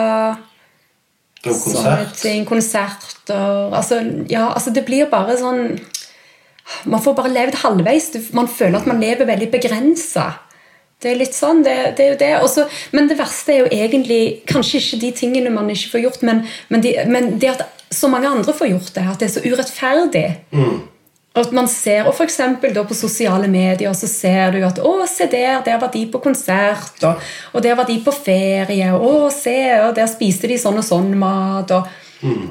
Til 1.45 1.51
er 1.51 1.59
konsert. 1.59 2.15
ting, 2.17 2.45
konserter 2.49 3.69
altså, 3.69 3.99
ja, 4.29 4.47
altså 4.49 4.71
Det 4.73 4.81
blir 4.81 5.05
bare 5.11 5.35
sånn 5.37 5.75
Man 6.89 7.03
får 7.03 7.13
bare 7.19 7.29
levd 7.29 7.59
halvveis. 7.61 8.09
Man 8.33 8.49
føler 8.49 8.79
at 8.79 8.87
man 8.89 9.03
lever 9.03 9.29
veldig 9.29 9.51
begrensa. 9.53 10.31
Det 11.05 11.11
er 11.13 11.19
litt 11.19 11.35
sånn, 11.37 11.61
det, 11.61 11.75
det 11.99 12.01
er 12.01 12.11
jo 12.15 12.17
det. 12.17 12.31
Også, 12.41 12.65
men 12.97 13.05
det 13.11 13.19
verste 13.19 13.53
er 13.53 13.59
jo 13.61 13.69
egentlig 13.69 14.21
kanskje 14.49 14.81
ikke 14.81 15.01
de 15.03 15.11
tingene 15.19 15.53
man 15.53 15.69
ikke 15.69 15.91
får 15.91 16.01
gjort, 16.07 16.23
men, 16.25 16.41
men, 16.73 16.81
de, 16.81 16.95
men 17.13 17.35
det 17.37 17.51
at 17.51 17.61
så 17.93 18.09
mange 18.09 18.31
andre 18.31 18.53
får 18.57 18.71
gjort 18.71 18.91
det. 18.95 19.05
At 19.11 19.21
det 19.21 19.29
er 19.29 19.33
så 19.35 19.43
urettferdig. 19.45 20.25
Mm. 20.49 20.79
At 21.35 21.51
man 21.53 21.67
ser, 21.67 22.07
og 22.07 22.21
eksempel 22.23 22.77
På 22.87 22.95
sosiale 22.95 23.49
medier 23.51 23.93
så 23.93 24.07
ser 24.07 24.55
du 24.55 24.61
at 24.63 24.79
å, 24.79 24.95
se 25.09 25.27
der, 25.29 25.59
der 25.65 25.77
var 25.81 25.91
de 25.93 26.05
på 26.09 26.21
konsert, 26.23 26.95
og, 27.03 27.21
og 27.53 27.63
der 27.63 27.75
var 27.75 27.85
de 27.89 27.99
på 28.01 28.13
ferie, 28.15 28.93
og 28.95 29.27
å, 29.27 29.31
se, 29.33 29.57
og 29.83 29.93
der 29.97 30.07
spiste 30.09 30.49
de 30.49 30.57
sånn 30.57 30.79
og 30.79 30.87
sånn 30.87 31.11
mat. 31.19 31.75
Og, 31.75 31.91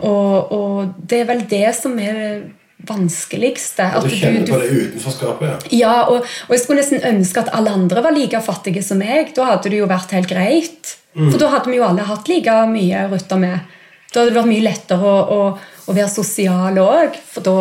og, 0.04 0.52
og 0.54 1.00
det 1.00 1.25
er 1.25 1.32
vel 1.32 1.42
det 1.50 1.66
som 1.75 1.96
er 1.99 2.44
vanskeligste. 2.88 3.86
At 3.98 4.04
du 4.06 4.12
kjenner 4.12 4.46
på 4.48 4.58
det 4.60 4.68
utenforskapet. 4.72 5.68
Ja. 5.70 5.78
ja, 5.78 5.94
og, 6.08 6.26
og 6.48 6.54
jeg 6.54 6.64
skulle 6.64 6.82
nesten 6.82 7.04
ønske 7.04 7.44
at 7.44 7.52
alle 7.56 7.72
andre 7.74 8.04
var 8.04 8.14
like 8.16 8.40
fattige 8.44 8.82
som 8.84 9.00
meg. 9.02 9.32
Da 9.36 9.52
hadde 9.54 9.72
det 9.72 9.80
jo 9.82 9.88
vært 9.90 10.14
helt 10.16 10.30
greit. 10.30 10.94
For 11.14 11.38
da 11.38 11.52
hadde 11.52 11.70
vi 11.70 11.78
jo 11.78 11.86
alle 11.86 12.06
hatt 12.08 12.28
like 12.30 12.54
mye 12.70 13.06
å 13.06 13.10
rutte 13.12 13.38
med. 13.38 13.74
Da 14.10 14.22
hadde 14.22 14.32
det 14.32 14.38
vært 14.38 14.50
mye 14.50 14.64
lettere 14.66 15.10
å, 15.10 15.18
å, 15.36 15.84
å 15.86 15.94
være 15.94 16.10
sosial 16.10 16.80
òg. 16.82 17.18
For 17.30 17.46
da 17.46 17.56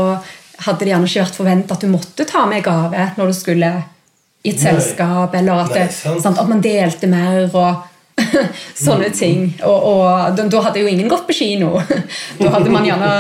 hadde 0.66 0.86
det 0.86 0.94
gjerne 0.94 1.10
ikke 1.10 1.26
vært 1.26 1.40
forventa 1.40 1.78
at 1.78 1.84
du 1.84 1.92
måtte 1.92 2.28
ta 2.30 2.46
med 2.50 2.64
gave 2.66 3.10
når 3.18 3.32
du 3.32 3.38
skulle 3.38 3.72
i 4.44 4.52
et 4.52 4.60
Nei. 4.60 4.74
selskap, 4.74 5.36
eller 5.40 5.64
at, 5.64 5.74
Nei, 5.78 5.88
sant. 5.96 6.22
sant, 6.24 6.40
at 6.42 6.50
man 6.50 6.62
delte 6.64 7.08
mer. 7.08 7.46
og 7.48 7.93
Sånne 8.86 9.10
ting. 9.16 9.48
Og, 9.66 9.86
og 9.90 10.36
da, 10.38 10.46
da 10.52 10.62
hadde 10.68 10.82
jo 10.84 10.90
ingen 10.92 11.10
gått 11.12 11.26
på 11.28 11.36
kino. 11.38 11.76
Da 12.42 12.52
hadde 12.56 12.72
man 12.74 12.86
gjerne 12.88 13.12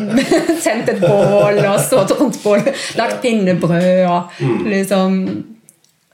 tent 0.64 0.90
et 0.92 1.00
bål 1.02 1.60
og 1.64 1.80
stått 1.82 2.14
rundt 2.18 2.38
bål, 2.44 2.62
lagt 2.98 3.20
pinnebrød 3.24 4.04
og 4.08 4.38
liksom 4.68 5.18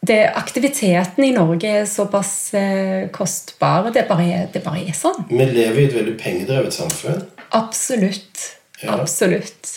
det, 0.01 0.23
Aktiviteten 0.33 1.25
i 1.27 1.33
Norge 1.37 1.69
er 1.83 1.89
såpass 1.89 2.55
eh, 2.57 3.09
kostbar. 3.13 3.91
Det 3.93 4.07
bare, 4.09 4.47
det 4.53 4.63
bare 4.65 4.87
er 4.89 4.97
sånn. 4.97 5.27
Vi 5.29 5.45
lever 5.45 5.83
i 5.83 5.85
et 5.91 5.97
veldig 5.99 6.15
pengedrevet 6.23 6.73
samfunn. 6.73 7.27
Absolutt. 7.59 8.47
Ja. 8.81 8.95
Absolutt. 8.97 9.75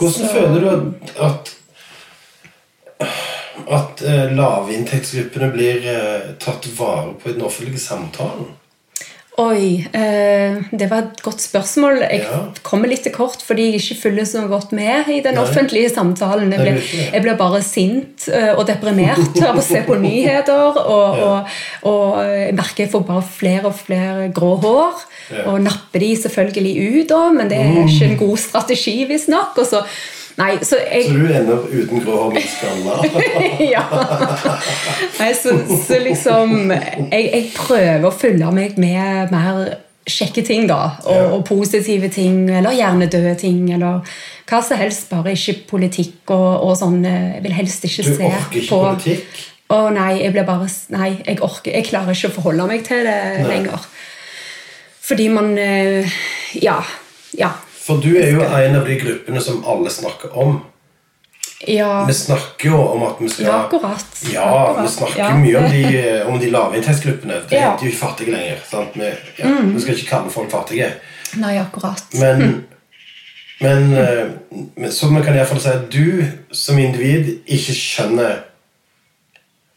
Hvordan 0.00 0.24
Så- 0.24 0.32
føler 0.32 0.60
du 0.64 0.68
at, 0.72 1.12
at, 1.28 1.52
at 3.70 4.02
eh, 4.06 4.32
lavinntektsgruppene 4.38 5.52
blir 5.54 5.86
eh, 5.92 6.32
tatt 6.42 6.66
vare 6.78 7.14
på 7.20 7.30
i 7.30 7.36
den 7.36 7.46
offentlige 7.46 7.82
samtalen? 7.82 8.50
Oi, 9.40 9.80
eh, 9.96 10.58
det 10.76 10.86
var 10.90 11.06
et 11.06 11.22
godt 11.24 11.40
spørsmål. 11.40 12.02
Jeg 12.04 12.20
Ja. 12.20 12.40
kommer 12.62 12.86
litt 12.88 13.02
til 13.02 13.12
kort 13.12 13.40
fordi 13.40 13.70
jeg 13.70 13.80
ikke 13.80 14.00
følger 14.02 14.26
så 14.28 14.42
godt 14.46 14.72
med 14.76 15.08
i 15.08 15.20
den 15.24 15.34
Nei. 15.34 15.42
offentlige 15.42 15.88
samtalen. 15.88 16.52
Jeg 16.52 16.60
blir, 16.60 17.30
jeg 17.30 17.38
bare 17.38 17.62
sint 17.62 18.28
eh, 18.28 18.52
og 18.52 18.66
deprimert 18.68 19.40
av 19.42 19.56
å 19.56 19.62
se 19.64 19.80
på 19.88 19.96
nyheter. 20.04 20.76
Og, 20.84 21.16
Ja. 21.16 21.24
og, 21.24 21.46
og 21.88 22.18
jeg 22.28 22.54
merker 22.54 22.84
jeg 22.84 22.92
får 22.92 23.06
bare 23.08 23.22
flere 23.24 23.64
og 23.72 23.74
flere 23.80 24.28
grå 24.36 24.52
hår. 24.60 25.00
Ja. 25.32 25.46
Og 25.48 25.62
napper 25.64 25.98
de 26.04 26.12
selvfølgelig 26.16 27.00
ut, 27.00 27.08
da, 27.08 27.30
men 27.32 27.48
det 27.48 27.56
er 27.58 27.86
ikke 27.88 28.10
en 28.10 28.18
god 28.18 28.36
strategi, 28.38 28.98
visstnok. 29.08 29.56
Og 29.56 29.66
så 29.66 29.80
Nei, 30.38 30.56
så 30.64 30.78
jeg 30.80 31.04
Så 31.10 31.12
du 31.18 31.26
ender 31.28 31.64
uten 31.68 32.00
grå 32.00 32.16
hår, 32.22 32.32
men 32.32 32.42
skalla? 32.48 32.94
ja. 33.74 33.82
Nei, 35.18 35.32
så, 35.36 35.52
så 35.86 35.98
liksom 36.00 36.70
jeg, 36.72 37.24
jeg 37.32 37.48
prøver 37.56 38.06
å 38.08 38.12
følge 38.16 38.52
meg 38.56 38.78
med 38.80 39.32
mer 39.34 39.62
kjekke 40.08 40.42
ting, 40.46 40.64
da. 40.70 40.78
Og, 41.04 41.14
Ja. 41.14 41.26
og 41.36 41.44
positive 41.46 42.08
ting, 42.10 42.46
eller 42.50 42.74
gjerne 42.74 43.06
døde 43.12 43.34
ting, 43.38 43.60
eller 43.76 44.00
hva 44.50 44.60
som 44.66 44.80
helst. 44.80 45.10
Bare 45.12 45.34
ikke 45.36 45.58
politikk 45.70 46.32
og, 46.34 46.64
og 46.66 46.72
sånn. 46.80 47.04
eh, 47.06 47.34
Jeg 47.36 47.42
vil 47.44 47.52
helst 47.60 47.84
ikke 47.86 48.06
Du 48.08 48.14
se 48.16 48.30
orker 48.32 48.58
ikke 48.62 48.68
på 48.72 48.80
politikk? 48.88 49.42
Å 49.72 49.78
nei, 49.94 50.10
jeg 50.24 50.32
blir 50.34 50.44
bare 50.48 50.66
Nei, 50.92 51.10
jeg 51.26 51.38
orker 51.40 51.72
Jeg 51.78 51.86
klarer 51.86 52.12
ikke 52.16 52.28
å 52.32 52.34
forholde 52.40 52.66
meg 52.72 52.82
til 52.88 53.04
det 53.06 53.18
Nei. 53.38 53.44
lenger. 53.52 53.84
Fordi 55.02 55.28
man 55.32 55.52
eh, 55.58 56.08
Ja. 56.60 56.80
Ja. 57.38 57.52
For 57.82 57.98
du 58.02 58.12
er 58.16 58.30
jo 58.30 58.42
en 58.46 58.76
av 58.78 58.86
de 58.86 58.96
gruppene 59.00 59.40
som 59.42 59.64
alle 59.66 59.90
snakker 59.90 60.36
om. 60.38 60.60
Ja, 61.66 62.04
Vi 62.06 62.14
snakker 62.14 62.68
jo 62.68 62.78
om 62.78 63.02
at 63.06 63.20
vi 63.22 63.28
skal 63.30 63.44
ja 63.46 63.56
akkurat. 63.64 64.06
Ja, 64.32 64.42
akkurat. 64.70 64.84
vi 64.84 64.88
snakker 64.96 65.18
Ja. 65.18 65.30
mye 65.36 65.56
om 65.58 65.70
de, 65.70 66.22
om 66.26 66.38
de 66.40 66.50
lavinntektsgruppene. 66.50 67.40
Det 67.48 67.56
Ja. 67.58 67.70
heter 67.72 67.86
jo 67.86 67.90
ikke 67.92 68.06
fattige 68.06 68.30
lenger. 68.30 68.58
Sant? 68.70 68.88
Vi, 68.94 69.10
ja, 69.38 69.46
vi 69.62 69.80
skal 69.80 69.94
ikke 69.94 70.08
kalle 70.08 70.30
folk 70.30 70.50
fattige. 70.50 70.92
Nei, 71.36 71.56
akkurat. 71.58 72.02
Men, 72.12 72.64
men, 73.60 73.90
mm. 73.94 74.70
men 74.76 74.92
så 74.92 75.06
vi 75.14 75.22
kan 75.22 75.34
iallfall 75.36 75.60
si 75.60 75.68
at 75.68 75.90
du 75.92 76.24
som 76.52 76.78
individ 76.78 77.38
ikke 77.46 77.72
skjønner 77.78 78.42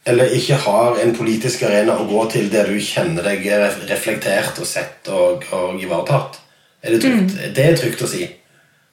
Eller 0.06 0.24
ikke 0.30 0.54
har 0.54 0.98
en 1.02 1.16
politisk 1.16 1.62
arena 1.66 1.96
å 1.98 2.04
gå 2.06 2.30
til 2.30 2.44
der 2.50 2.68
du 2.70 2.76
kjenner 2.78 3.24
deg 3.26 3.42
reflektert 3.90 4.58
og 4.62 4.66
sett 4.66 5.08
og, 5.10 5.42
og 5.50 5.80
ivaretatt. 5.82 6.38
Er 6.84 6.90
det 6.96 7.00
trygt? 7.02 7.36
Det 7.56 7.64
er 7.64 7.76
trygt 7.76 8.02
å 8.02 8.08
si. 8.10 8.26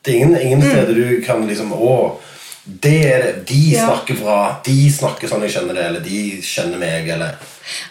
Det 0.04 0.12
er 0.14 0.18
ingen, 0.20 0.38
ingen 0.42 0.62
steder 0.62 0.94
du 0.98 1.22
kan 1.24 1.44
liksom 1.48 1.72
Å, 1.74 2.20
det 2.66 2.96
er 3.06 3.24
det. 3.24 3.34
De 3.48 3.60
Ja. 3.74 3.86
snakker 3.88 4.18
bra. 4.22 4.38
De 4.66 4.76
snakker 4.92 5.28
sånn 5.28 5.42
jeg 5.44 5.52
skjønner 5.56 5.74
det, 5.76 5.84
eller 5.90 6.00
de 6.04 6.20
skjønner 6.44 6.80
meg, 6.80 7.10
eller 7.10 7.36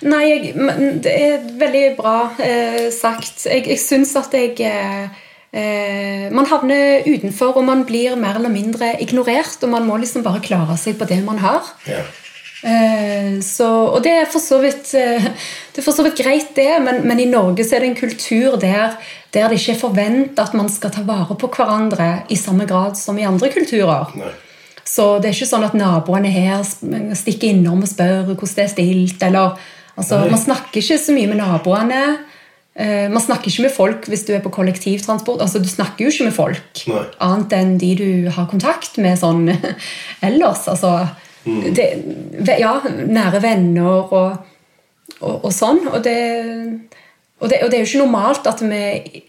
Nei, 0.04 0.22
jeg, 0.28 0.54
men 0.56 0.98
det 1.04 1.12
er 1.16 1.44
veldig 1.60 1.84
bra 1.96 2.16
eh, 2.38 2.90
sagt. 2.92 3.46
Jeg, 3.48 3.66
jeg 3.68 3.78
syns 3.80 4.12
at 4.20 4.32
jeg 4.36 4.58
eh, 4.60 5.08
eh, 5.52 6.26
Man 6.32 6.46
havner 6.48 7.04
utenfor, 7.08 7.56
og 7.56 7.64
man 7.64 7.84
blir 7.88 8.16
mer 8.20 8.36
eller 8.36 8.52
mindre 8.52 8.94
ignorert. 9.00 9.56
Og 9.62 9.68
man 9.72 9.86
må 9.88 9.96
liksom 10.00 10.24
bare 10.24 10.40
klare 10.44 10.76
seg 10.80 10.98
på 11.00 11.08
det 11.08 11.22
man 11.24 11.38
har. 11.38 11.62
ja. 11.88 12.02
Eh, 12.62 13.40
så, 13.42 13.66
og 13.90 14.04
det 14.04 14.12
er 14.20 14.28
for 14.30 14.38
så 14.38 14.60
vidt 14.62 14.92
eh, 14.94 15.24
Det 15.74 15.80
er 15.80 15.82
for 15.82 15.96
så 15.96 16.04
vidt 16.06 16.20
greit, 16.20 16.52
det, 16.54 16.68
men, 16.84 17.00
men 17.10 17.18
i 17.18 17.26
Norge 17.26 17.64
så 17.66 17.74
er 17.74 17.82
det 17.82 17.88
en 17.90 17.98
kultur 17.98 18.54
der, 18.62 18.94
der 19.34 19.50
det 19.50 19.58
ikke 19.58 19.74
er 19.74 19.80
forventa 19.80 20.44
at 20.46 20.54
man 20.54 20.70
skal 20.70 20.92
ta 20.94 21.02
vare 21.02 21.34
på 21.34 21.50
hverandre 21.50 22.10
i 22.30 22.38
samme 22.38 22.68
grad 22.70 22.94
som 23.00 23.18
i 23.18 23.26
andre 23.26 23.50
kulturer. 23.50 24.14
Nei. 24.20 24.30
Så 24.86 25.16
det 25.18 25.30
er 25.30 25.34
ikke 25.34 25.48
sånn 25.48 25.66
at 25.66 25.74
naboene 25.78 26.30
her 26.30 26.62
stikker 27.18 27.50
innom 27.50 27.82
og 27.82 27.90
spør 27.90 28.28
hvordan 28.28 28.54
det 28.58 28.64
er 28.64 28.70
stilt. 28.70 29.22
eller 29.26 29.58
altså, 29.96 30.20
Man 30.30 30.42
snakker 30.42 30.82
ikke 30.82 31.00
så 31.00 31.14
mye 31.16 31.30
med 31.30 31.40
naboene. 31.40 32.02
Eh, 32.74 33.08
man 33.10 33.22
snakker 33.22 33.50
ikke 33.50 33.66
med 33.66 33.74
folk 33.74 34.08
hvis 34.08 34.26
du 34.28 34.32
er 34.36 34.44
på 34.44 34.52
kollektivtransport. 34.54 35.42
altså 35.42 35.58
Du 35.58 35.68
snakker 35.70 36.06
jo 36.06 36.12
ikke 36.12 36.28
med 36.28 36.36
folk 36.36 36.84
Nei. 36.88 37.04
annet 37.20 37.58
enn 37.58 37.74
de 37.80 37.92
du 37.98 38.30
har 38.32 38.46
kontakt 38.50 38.98
med 39.02 39.18
sånn 39.20 39.48
ellers. 40.28 40.66
altså 40.68 40.94
det, 41.44 42.56
Ja, 42.60 42.76
nære 42.86 43.40
venner 43.42 44.12
og, 44.12 44.36
og, 45.20 45.34
og 45.44 45.50
sånn. 45.54 45.82
Og 45.92 46.02
det, 46.04 46.16
og, 47.40 47.48
det, 47.50 47.62
og 47.64 47.70
det 47.70 47.78
er 47.78 47.82
jo 47.82 47.88
ikke 47.90 48.04
normalt 48.04 48.46
at, 48.46 48.62
vi, 48.62 49.22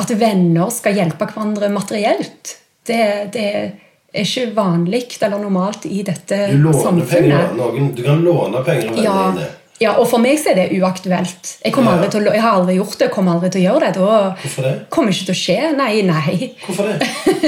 at 0.00 0.14
venner 0.20 0.70
skal 0.72 0.96
hjelpe 0.96 1.28
hverandre 1.28 1.68
materielt. 1.74 2.56
Det, 2.88 3.02
det 3.34 3.44
er 3.52 4.24
ikke 4.24 4.46
vanlig 4.56 5.02
eller 5.20 5.38
normalt 5.42 5.84
i 5.86 6.00
dette 6.06 6.46
Du 6.54 6.56
penger. 7.04 7.36
samfunnet. 7.44 7.56
Noen, 7.58 7.90
du 7.94 8.02
kan 8.06 8.22
låne 8.24 8.62
penger 8.64 8.94
av 8.94 9.02
Ja, 9.04 9.16
dine. 9.36 9.48
Ja, 9.78 9.92
og 10.00 10.08
for 10.10 10.18
meg 10.18 10.40
så 10.42 10.50
er 10.50 10.56
det 10.58 10.80
uaktuelt. 10.80 11.52
Jeg, 11.62 11.70
Ja. 12.02 12.08
til 12.10 12.24
jeg 12.34 12.42
har 12.42 12.56
aldri 12.56 12.74
gjort 12.80 12.96
det, 12.98 13.10
kommer 13.14 13.36
aldri 13.36 13.50
til 13.54 13.60
å 13.60 13.66
gjøre 13.68 13.86
det. 13.86 14.00
Da 14.00 14.34
Hvorfor 14.40 14.64
det? 14.66 14.72
kommer 14.90 15.12
ikke 15.14 15.28
til 15.28 15.36
å 15.36 15.42
skje. 15.44 15.58
Nei, 15.78 16.02
nei. 16.02 16.48
Hvorfor 16.64 16.88
det? 16.88 16.98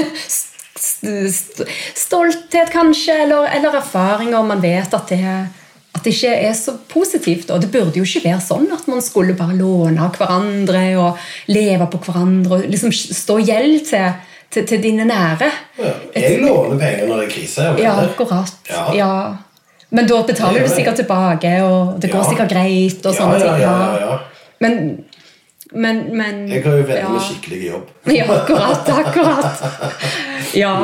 St- 0.81 1.27
st- 1.29 1.67
Stolthet, 1.95 2.71
kanskje, 2.73 3.13
eller, 3.23 3.45
eller 3.55 3.75
erfaringer. 3.77 4.41
Man 4.47 4.61
vet 4.63 4.93
at 4.97 5.11
det, 5.13 5.19
at 5.93 6.01
det 6.03 6.13
ikke 6.15 6.31
er 6.47 6.55
så 6.57 6.73
positivt. 6.89 7.51
Og 7.53 7.61
det 7.61 7.69
burde 7.73 7.99
jo 8.01 8.07
ikke 8.07 8.23
være 8.31 8.41
sånn 8.41 8.65
at 8.73 8.87
man 8.89 9.03
skulle 9.05 9.35
bare 9.37 9.53
låne 9.59 10.01
av 10.01 10.17
hverandre 10.17 10.81
og 11.03 11.21
leve 11.51 11.87
på 11.93 12.01
hverandre 12.07 12.57
og 12.61 12.67
liksom 12.71 12.93
stå 12.95 13.37
gjeld 13.45 13.85
til, 13.91 14.17
til, 14.51 14.65
til 14.71 14.81
dine 14.83 15.05
nære. 15.05 15.51
Ja. 15.77 15.93
Jeg 16.17 16.41
låner 16.41 16.81
penger 16.81 17.07
når 17.11 17.21
det 17.23 17.29
er 17.29 17.33
krise. 17.37 17.69
Ja, 17.83 17.93
akkurat. 18.07 18.57
Ja. 18.71 18.83
Ja. 18.97 19.13
Men 19.91 20.07
da 20.07 20.21
betaler 20.23 20.63
du 20.63 20.69
sikkert 20.71 20.95
tilbake, 21.01 21.49
og 21.67 21.97
det 21.99 22.09
går 22.13 22.23
sikkert 22.29 22.53
greit. 22.53 23.05
og 23.05 23.13
sånne 23.17 23.39
ting. 23.41 23.57
ja, 23.59 23.73
ja, 23.99 24.05
ja. 24.07 24.19
Men, 24.63 24.75
men, 25.71 26.01
men 26.17 26.47
Jeg 26.51 26.65
har 26.65 26.77
jo 26.81 26.83
venner 26.83 27.05
ja. 27.05 27.09
med 27.15 27.23
skikkelig 27.23 27.61
jobb. 27.67 27.89
Ja, 28.17 28.25
akkurat. 28.27 28.89
akkurat. 28.91 29.63
Ja. 30.57 30.75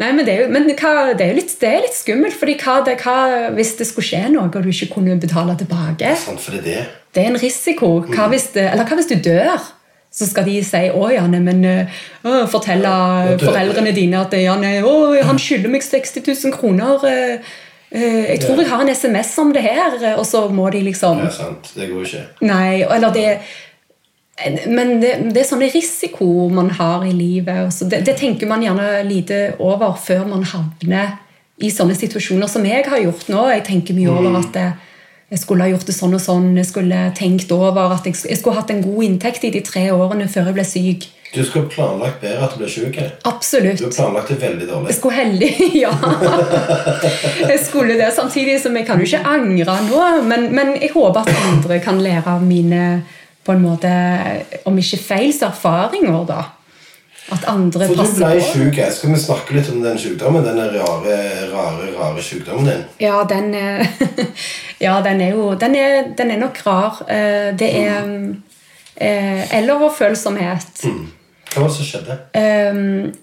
Nei, 0.00 0.10
men 0.16 0.24
det 0.24 0.34
er 0.34 0.42
jo, 0.44 0.50
men 0.54 0.68
hva, 0.70 1.12
det 1.12 1.26
er 1.26 1.36
litt, 1.36 1.52
det 1.60 1.70
er 1.70 1.82
litt 1.84 1.96
skummelt. 1.96 2.36
fordi 2.40 2.54
hva, 2.62 2.78
det, 2.86 2.96
hva 3.04 3.16
hvis 3.56 3.74
det 3.80 3.88
skulle 3.90 4.08
skje 4.08 4.22
noe 4.32 4.48
og 4.48 4.60
du 4.64 4.70
ikke 4.72 4.94
kunne 4.94 5.18
betale 5.20 5.56
tilbake? 5.60 6.14
sånn 6.24 6.40
det 7.14 7.22
er 7.22 7.30
en 7.30 7.38
risiko. 7.38 7.98
Mm. 8.02 8.14
Hva 8.14 8.28
hvis, 8.32 8.48
det, 8.56 8.68
eller 8.72 8.88
hva 8.88 8.98
hvis 8.98 9.10
du 9.12 9.18
dør? 9.22 9.66
Så 10.14 10.28
skal 10.30 10.46
de 10.46 10.60
si 10.62 10.80
å 10.94 11.08
ja, 11.10 11.24
nei, 11.26 11.40
men 11.42 11.60
øh, 11.66 12.00
å, 12.22 12.44
Fortelle 12.50 12.86
Ja, 12.86 13.36
foreldrene 13.40 13.90
dine 13.94 14.20
at 14.22 14.34
ja, 14.38 14.54
nei, 14.58 14.76
å, 14.86 15.10
han 15.26 15.40
skylder 15.42 15.72
meg 15.72 15.82
60 15.82 16.22
000 16.22 16.54
kroner. 16.54 17.02
øh, 17.02 17.52
øh, 17.90 18.20
jeg 18.30 18.40
tror 18.44 18.62
jeg 18.62 18.70
har 18.70 18.84
en 18.84 18.94
SMS 18.94 19.32
om 19.42 19.50
det 19.54 19.64
her. 19.66 19.98
Og 20.14 20.26
så 20.26 20.46
må 20.48 20.70
de 20.70 20.84
liksom 20.86 21.22
Ja, 21.26 21.30
sant. 21.34 21.72
Det 21.74 21.90
går 21.90 22.06
ikke. 22.06 22.24
Nei, 22.46 22.82
eller 22.86 23.14
det 23.14 23.28
Men 24.66 24.96
det, 25.00 25.12
det 25.30 25.44
er 25.44 25.46
sånne 25.46 25.68
risiko 25.70 26.26
man 26.50 26.72
har 26.74 27.04
i 27.06 27.12
livet. 27.14 27.70
Det, 27.86 28.00
det 28.06 28.16
tenker 28.18 28.50
man 28.50 28.64
gjerne 28.66 29.04
lite 29.06 29.42
over 29.62 29.94
før 30.02 30.24
man 30.26 30.42
havner 30.50 31.20
i 31.62 31.70
sånne 31.70 31.94
situasjoner 31.94 32.50
som 32.50 32.64
jeg 32.66 32.82
har 32.90 32.98
gjort 33.04 33.28
nå. 33.30 33.44
Jeg 33.54 33.62
tenker 33.68 33.94
mye 33.94 34.10
over 34.10 34.40
at 34.40 34.50
det, 34.56 34.64
jeg 35.30 35.38
skulle 35.44 35.62
ha 35.68 35.70
gjort 35.70 35.86
det 35.86 35.94
sånn 35.94 36.16
og 36.18 36.22
sånn. 36.24 36.48
Jeg 36.58 36.66
skulle 36.66 37.04
tenkt 37.14 37.54
over 37.54 37.94
at 37.94 38.08
jeg, 38.10 38.18
jeg 38.26 38.40
skulle 38.40 38.58
hatt 38.58 38.74
en 38.74 38.82
god 38.82 39.06
inntekt 39.06 39.46
i 39.46 39.52
de 39.54 39.62
tre 39.64 39.86
årene 39.94 40.26
før 40.30 40.50
jeg 40.50 40.58
ble 40.58 40.66
syk. 40.66 41.06
Du 41.34 41.40
skulle 41.42 41.66
planlagt 41.70 42.20
bedre 42.22 42.44
at 42.46 42.52
du 42.54 42.60
ble 42.60 42.68
syk. 42.70 42.98
Absolutt. 43.26 43.80
Du 43.82 43.88
planlagt 43.90 44.28
det 44.34 44.36
veldig 44.42 44.66
Jeg 44.66 44.70
dårlig. 44.74 44.94
skulle 44.98 45.14
heldig 45.14 45.50
Ja. 45.84 45.90
Jeg 47.48 47.58
skulle 47.64 47.96
det 47.98 48.10
samtidig 48.14 48.60
som 48.62 48.76
jeg 48.78 48.86
kan 48.86 48.98
jo 49.02 49.06
ikke 49.08 49.22
angre 49.26 49.78
nå. 49.88 50.04
Men, 50.28 50.50
men 50.54 50.74
jeg 50.80 50.92
håper 50.94 51.22
at 51.22 51.44
andre 51.52 51.78
kan 51.82 52.02
lære 52.02 52.34
av 52.36 52.42
mine 52.46 52.84
på 53.44 53.52
en 53.52 53.62
måte, 53.62 53.90
om 54.64 54.78
ikke 54.80 54.98
feil, 54.98 55.32
så 55.36 55.46
erfaringer. 55.52 56.24
da. 56.28 56.42
At 57.32 57.44
andre 57.48 57.86
For 57.88 57.94
du 57.94 58.02
på. 58.02 58.08
ble 58.18 58.34
du 58.36 58.58
ble 58.70 58.82
jeg. 58.82 58.92
Skal 58.92 59.12
vi 59.14 59.20
snakke 59.20 59.54
litt 59.56 59.68
om 59.72 59.80
den 59.82 59.96
sykdommen? 59.98 60.44
Den 60.44 60.58
rare, 60.74 61.14
rare, 61.52 61.86
rare 61.96 62.22
sykdommen 62.22 62.66
din? 62.68 62.82
Ja, 63.00 63.22
den, 63.24 63.54
eh, 63.54 63.86
ja, 64.84 64.98
den 65.00 65.20
er 65.24 65.30
jo 65.32 65.54
Den 65.54 65.74
er, 65.74 66.10
den 66.18 66.30
er 66.34 66.36
nok 66.42 66.60
rar. 66.66 67.00
Eh, 67.08 67.54
Det 67.56 67.70
er 67.80 68.10
eh, 68.96 69.56
Elleroverfølsomhet. 69.58 70.84
Hva 71.54 71.62
var 71.62 71.68
det 71.70 71.76
som 71.78 71.86
skjedde? 71.86 72.18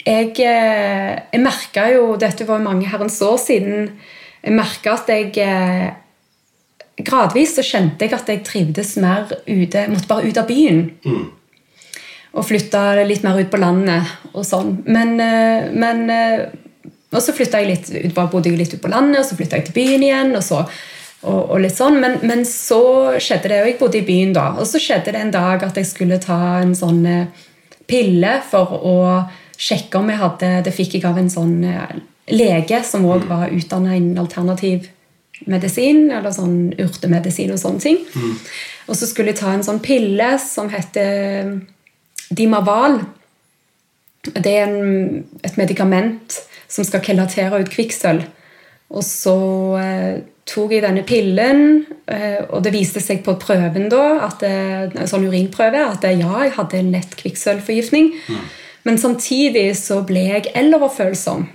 Jeg 0.07 0.34
jeg 0.39 1.41
merka 1.43 1.86
jo 1.93 2.15
Dette 2.17 2.47
var 2.47 2.57
jo 2.57 2.63
mange 2.63 2.88
herrens 2.89 3.21
år 3.21 3.38
siden. 3.38 3.89
Jeg 4.43 4.53
merka 4.57 4.93
at 4.97 5.10
jeg 5.13 5.93
Gradvis 6.99 7.56
så 7.56 7.63
kjente 7.65 8.06
jeg 8.06 8.15
at 8.15 8.30
jeg 8.30 8.43
trivdes 8.45 8.95
mer 9.01 9.30
ute. 9.47 9.86
Måtte 9.91 10.10
bare 10.10 10.27
ut 10.27 10.39
av 10.39 10.49
byen. 10.49 10.84
Og 12.32 12.47
flytta 12.47 13.04
litt 13.08 13.25
mer 13.25 13.39
ut 13.39 13.51
på 13.51 13.60
landet 13.60 14.12
og 14.32 14.45
sånn. 14.47 14.77
Men, 14.88 15.19
eh, 15.19 15.71
men 15.71 16.10
eh, 16.10 16.49
Og 17.12 17.19
så 17.19 17.34
flytta 17.36 17.60
jeg 17.60 17.67
litt 17.67 17.89
ut, 17.91 18.13
bare 18.15 18.32
bodde 18.32 18.47
jeg 18.47 18.56
litt 18.56 18.73
ut 18.73 18.80
på 18.82 18.88
landet, 18.88 19.17
og 19.19 19.25
så 19.27 19.36
flytta 19.36 19.58
jeg 19.58 19.65
til 19.67 19.73
byen 19.75 20.04
igjen. 20.06 20.30
og 20.36 20.43
så 20.43 20.62
og, 21.21 21.51
og 21.51 21.60
litt 21.60 21.75
sånn, 21.75 21.99
men, 21.99 22.15
men 22.23 22.45
så 22.47 23.19
skjedde 23.19 23.49
det, 23.51 23.58
og 23.62 23.67
jeg 23.67 23.75
bodde 23.77 23.99
i 23.99 24.06
byen 24.08 24.32
da, 24.34 24.45
og 24.56 24.65
så 24.65 24.80
skjedde 24.80 25.12
det 25.12 25.19
en 25.19 25.34
dag 25.36 25.62
at 25.67 25.75
jeg 25.77 25.89
skulle 25.89 26.17
ta 26.23 26.62
en 26.62 26.71
sånn 26.73 27.04
eh, 27.06 27.43
pille 27.86 28.32
for 28.47 28.71
å 28.80 28.95
sjekke 29.60 29.99
om 29.99 30.10
jeg 30.10 30.21
hadde 30.23 30.49
Det 30.65 30.73
fikk 30.73 30.95
jeg 30.95 31.06
av 31.06 31.19
en 31.19 31.30
sånn 31.30 31.60
lege 32.32 32.80
som 32.88 33.04
òg 33.06 33.27
var 33.27 33.51
utdanna 33.51 33.99
innen 33.99 34.17
alternativ 34.23 34.88
medisin, 35.49 36.10
eller 36.12 36.34
sånn 36.36 36.73
urtemedisin 36.80 37.54
og 37.54 37.62
sånne 37.62 37.84
ting. 37.84 38.01
Og 38.88 38.97
så 38.97 39.08
skulle 39.10 39.34
jeg 39.34 39.41
ta 39.41 39.54
en 39.56 39.65
sånn 39.65 39.82
pille 39.84 40.34
som 40.41 40.69
heter 40.69 41.56
Dimaval. 42.30 42.99
Det 44.21 44.51
er 44.51 44.67
en, 44.67 45.23
et 45.41 45.58
medikament 45.58 46.38
som 46.71 46.86
skal 46.88 47.04
kelatere 47.04 47.63
ut 47.63 47.71
kvikksølv. 47.71 48.27
Og 48.91 49.04
så 49.08 49.38
eh, 49.80 50.15
tok 50.49 50.73
jeg 50.75 50.84
denne 50.84 51.04
pillen, 51.08 51.86
eh, 52.12 52.41
og 52.49 52.63
det 52.65 52.73
viste 52.75 52.99
seg 53.04 53.21
på 53.23 53.38
prøven 53.39 53.88
da, 53.91 54.27
at 54.27 54.43
det, 54.43 55.06
sånn 55.08 55.27
urinprøve 55.30 55.86
at 55.86 56.01
det, 56.04 56.17
ja, 56.19 56.32
jeg 56.43 56.56
hadde 56.58 56.80
en 56.80 56.91
lett 56.95 57.15
kvikksølvforgiftning. 57.19 58.12
Men 58.88 58.97
samtidig 58.99 59.69
så 59.80 60.01
ble 60.08 60.25
jeg 60.32 60.51
eloverfølsom 60.58 61.47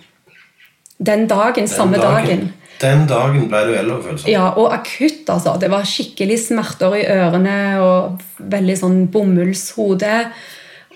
Den 0.96 1.26
dagen, 1.28 1.66
samme 1.68 1.98
dagen. 2.00 2.54
Den 2.82 3.06
dagen 3.08 3.46
ble 3.50 3.62
du 3.68 3.72
elleroverfølsom. 3.76 4.30
Ja, 4.30 4.50
og 4.58 4.74
akutt, 4.74 5.24
altså. 5.32 5.56
Det 5.60 5.70
var 5.72 5.86
skikkelig 5.88 6.38
smerter 6.48 6.96
i 6.98 7.06
ørene 7.12 7.56
og 7.82 8.24
veldig 8.52 8.76
sånn 8.80 8.98
bomullshode. 9.12 10.18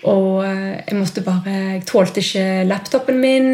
Og 0.09 0.43
eh, 0.45 0.81
jeg 0.87 0.97
måtte 0.97 1.23
bare 1.25 1.55
Jeg 1.75 1.85
tålte 1.89 2.23
ikke 2.23 2.45
laptopen 2.69 3.21
min. 3.21 3.49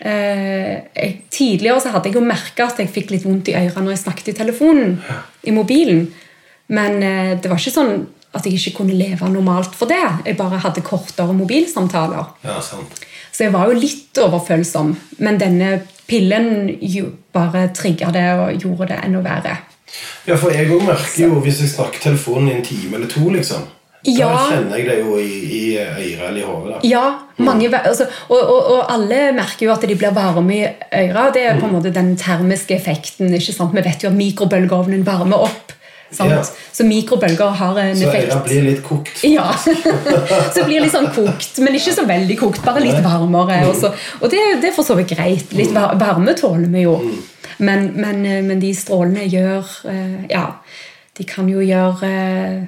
Eh, 0.00 0.72
jeg, 0.96 1.12
tidligere 1.32 1.82
så 1.84 1.92
hadde 1.92 2.08
jeg 2.08 2.16
jo 2.16 2.24
merka 2.24 2.70
at 2.70 2.80
jeg 2.80 2.92
fikk 2.92 3.12
litt 3.14 3.26
vondt 3.28 3.52
i 3.52 3.56
ørene 3.58 3.86
når 3.86 3.96
jeg 3.96 4.04
snakket 4.06 4.32
i 4.32 4.38
telefonen. 4.40 4.96
Ja. 5.08 5.20
I 5.48 5.56
mobilen. 5.56 6.06
Men 6.70 7.02
eh, 7.04 7.36
det 7.40 7.50
var 7.50 7.60
ikke 7.60 7.76
sånn 7.76 7.94
at 8.30 8.46
jeg 8.46 8.60
ikke 8.60 8.78
kunne 8.80 8.94
leve 8.94 9.28
normalt 9.28 9.74
for 9.76 9.90
det. 9.90 10.02
Jeg 10.28 10.38
bare 10.38 10.60
hadde 10.62 10.84
kortere 10.86 11.34
mobilsamtaler. 11.34 12.28
Ja, 12.46 12.60
sant. 12.62 13.00
Så 13.32 13.46
jeg 13.46 13.54
var 13.54 13.70
jo 13.70 13.78
litt 13.78 14.18
overfølsom, 14.20 14.94
men 15.24 15.40
denne 15.40 15.80
pillen 16.10 16.70
bare 17.32 17.68
trigga 17.76 18.10
det 18.14 18.28
og 18.34 18.62
gjorde 18.62 18.90
det 18.92 19.02
enda 19.06 19.22
verre. 19.24 19.58
Ja, 20.26 20.36
for 20.38 20.54
jeg 20.54 20.70
òg 20.70 20.86
merker 20.86 21.26
jo 21.26 21.42
hvis 21.42 21.62
jeg 21.64 21.72
snakker 21.74 22.02
telefonen 22.10 22.50
i 22.50 22.56
en 22.58 22.66
time 22.66 22.98
eller 22.98 23.10
to, 23.10 23.26
liksom. 23.32 23.66
Ja. 24.06 24.30
Da 24.32 24.44
kjenner 24.48 24.78
jeg 24.80 24.86
det 24.88 24.98
jo 25.02 25.16
i, 25.20 25.32
i 25.44 25.62
øret 25.76 26.22
eller 26.30 26.38
i 26.40 26.44
hodet. 26.46 26.78
Ja, 26.88 27.02
mange, 27.44 27.68
altså, 27.76 28.06
og, 28.30 28.38
og, 28.38 28.70
og 28.74 28.92
alle 28.94 29.18
merker 29.36 29.66
jo 29.66 29.74
at 29.74 29.84
de 29.84 29.96
blir 29.98 30.14
varme 30.16 30.56
i 30.56 30.62
øret. 30.64 31.34
Det 31.36 31.42
er 31.44 31.60
på 31.60 31.68
en 31.68 31.74
måte 31.76 31.92
den 31.92 32.14
termiske 32.20 32.78
effekten. 32.78 33.28
Vi 33.34 33.84
vet 33.84 34.04
jo 34.04 34.08
at 34.08 34.16
mikrobølgeovnen 34.16 35.04
varmer 35.06 35.44
opp. 35.50 35.74
Ja. 36.18 36.42
Så 36.72 36.84
mikrobølger 36.84 37.46
har 37.60 37.78
en 37.78 37.96
Så 37.96 38.08
effekt. 38.08 38.32
øret 38.32 38.44
blir 38.48 38.62
litt 38.66 38.82
kokt. 38.82 39.24
Ja. 39.24 39.52
så 40.54 40.64
blir 40.66 40.80
litt 40.82 40.92
sånn 40.94 41.10
kokt, 41.14 41.58
men 41.62 41.74
ikke 41.78 41.92
så 41.94 42.04
veldig 42.08 42.38
kokt. 42.40 42.64
Bare 42.66 42.80
litt 42.82 43.02
varmere. 43.04 43.60
Og, 43.68 43.74
så, 43.78 43.88
og 44.20 44.30
det, 44.32 44.38
det 44.62 44.68
er 44.70 44.74
for 44.76 44.84
så 44.86 44.94
vidt 44.98 45.10
greit. 45.14 45.52
Litt 45.56 45.72
varme 45.74 46.34
tåler 46.38 46.68
vi 46.72 46.80
jo. 46.86 46.94
Men, 47.60 47.80
men, 48.00 48.26
eh, 48.26 48.42
men 48.42 48.60
de 48.62 48.74
strålene 48.74 49.24
gjør 49.28 49.64
eh, 49.90 50.20
Ja, 50.32 50.46
de 51.18 51.24
kan 51.28 51.48
jo 51.50 51.60
gjøre 51.60 52.08
eh, 52.08 52.62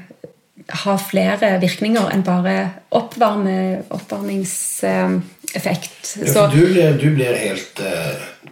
Ha 0.84 0.96
flere 1.00 1.58
virkninger 1.62 2.10
enn 2.12 2.22
bare 2.26 2.56
oppvarme, 2.92 3.82
oppvarmingseffekt. 3.90 6.16
Ja, 6.28 6.46
du 6.52 6.60
blir, 6.60 6.92
du 7.00 7.08
blir 7.16 7.34
helt 7.40 7.80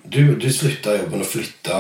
Du, 0.02 0.34
du 0.40 0.48
slutta 0.52 0.96
jobben 0.96 1.20
og 1.20 1.26
flytta 1.28 1.78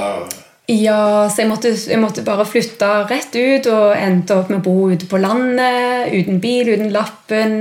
Ja, 0.70 1.26
så 1.26 1.42
jeg 1.42 1.48
måtte, 1.50 1.70
jeg 1.74 1.98
måtte 1.98 2.22
bare 2.22 2.44
flytte 2.46 2.88
rett 3.10 3.34
ut 3.34 3.66
og 3.72 3.94
endte 3.96 4.36
opp 4.38 4.52
med 4.52 4.60
å 4.60 4.62
bo 4.68 4.90
ute 4.92 5.08
på 5.10 5.18
landet, 5.18 6.12
uten 6.14 6.38
bil, 6.42 6.70
uten 6.70 6.92
lappen, 6.94 7.56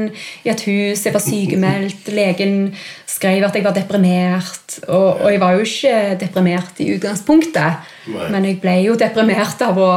i 0.45 0.51
et 0.51 0.61
hus. 0.67 1.07
Jeg 1.07 1.15
var 1.15 1.23
sykemeldt. 1.23 2.11
Legen 2.13 2.69
skrev 3.09 3.47
at 3.47 3.57
jeg 3.57 3.65
var 3.65 3.73
deprimert. 3.73 4.77
Og, 4.85 5.23
og 5.23 5.27
jeg 5.33 5.41
var 5.41 5.57
jo 5.57 5.65
ikke 5.65 5.97
deprimert 6.21 6.83
i 6.85 6.91
utgangspunktet, 6.99 7.91
Nei. 8.13 8.29
men 8.35 8.49
jeg 8.51 8.61
ble 8.61 8.77
jo 8.85 8.97
deprimert 8.99 9.65
av 9.65 9.81
å, 9.81 9.91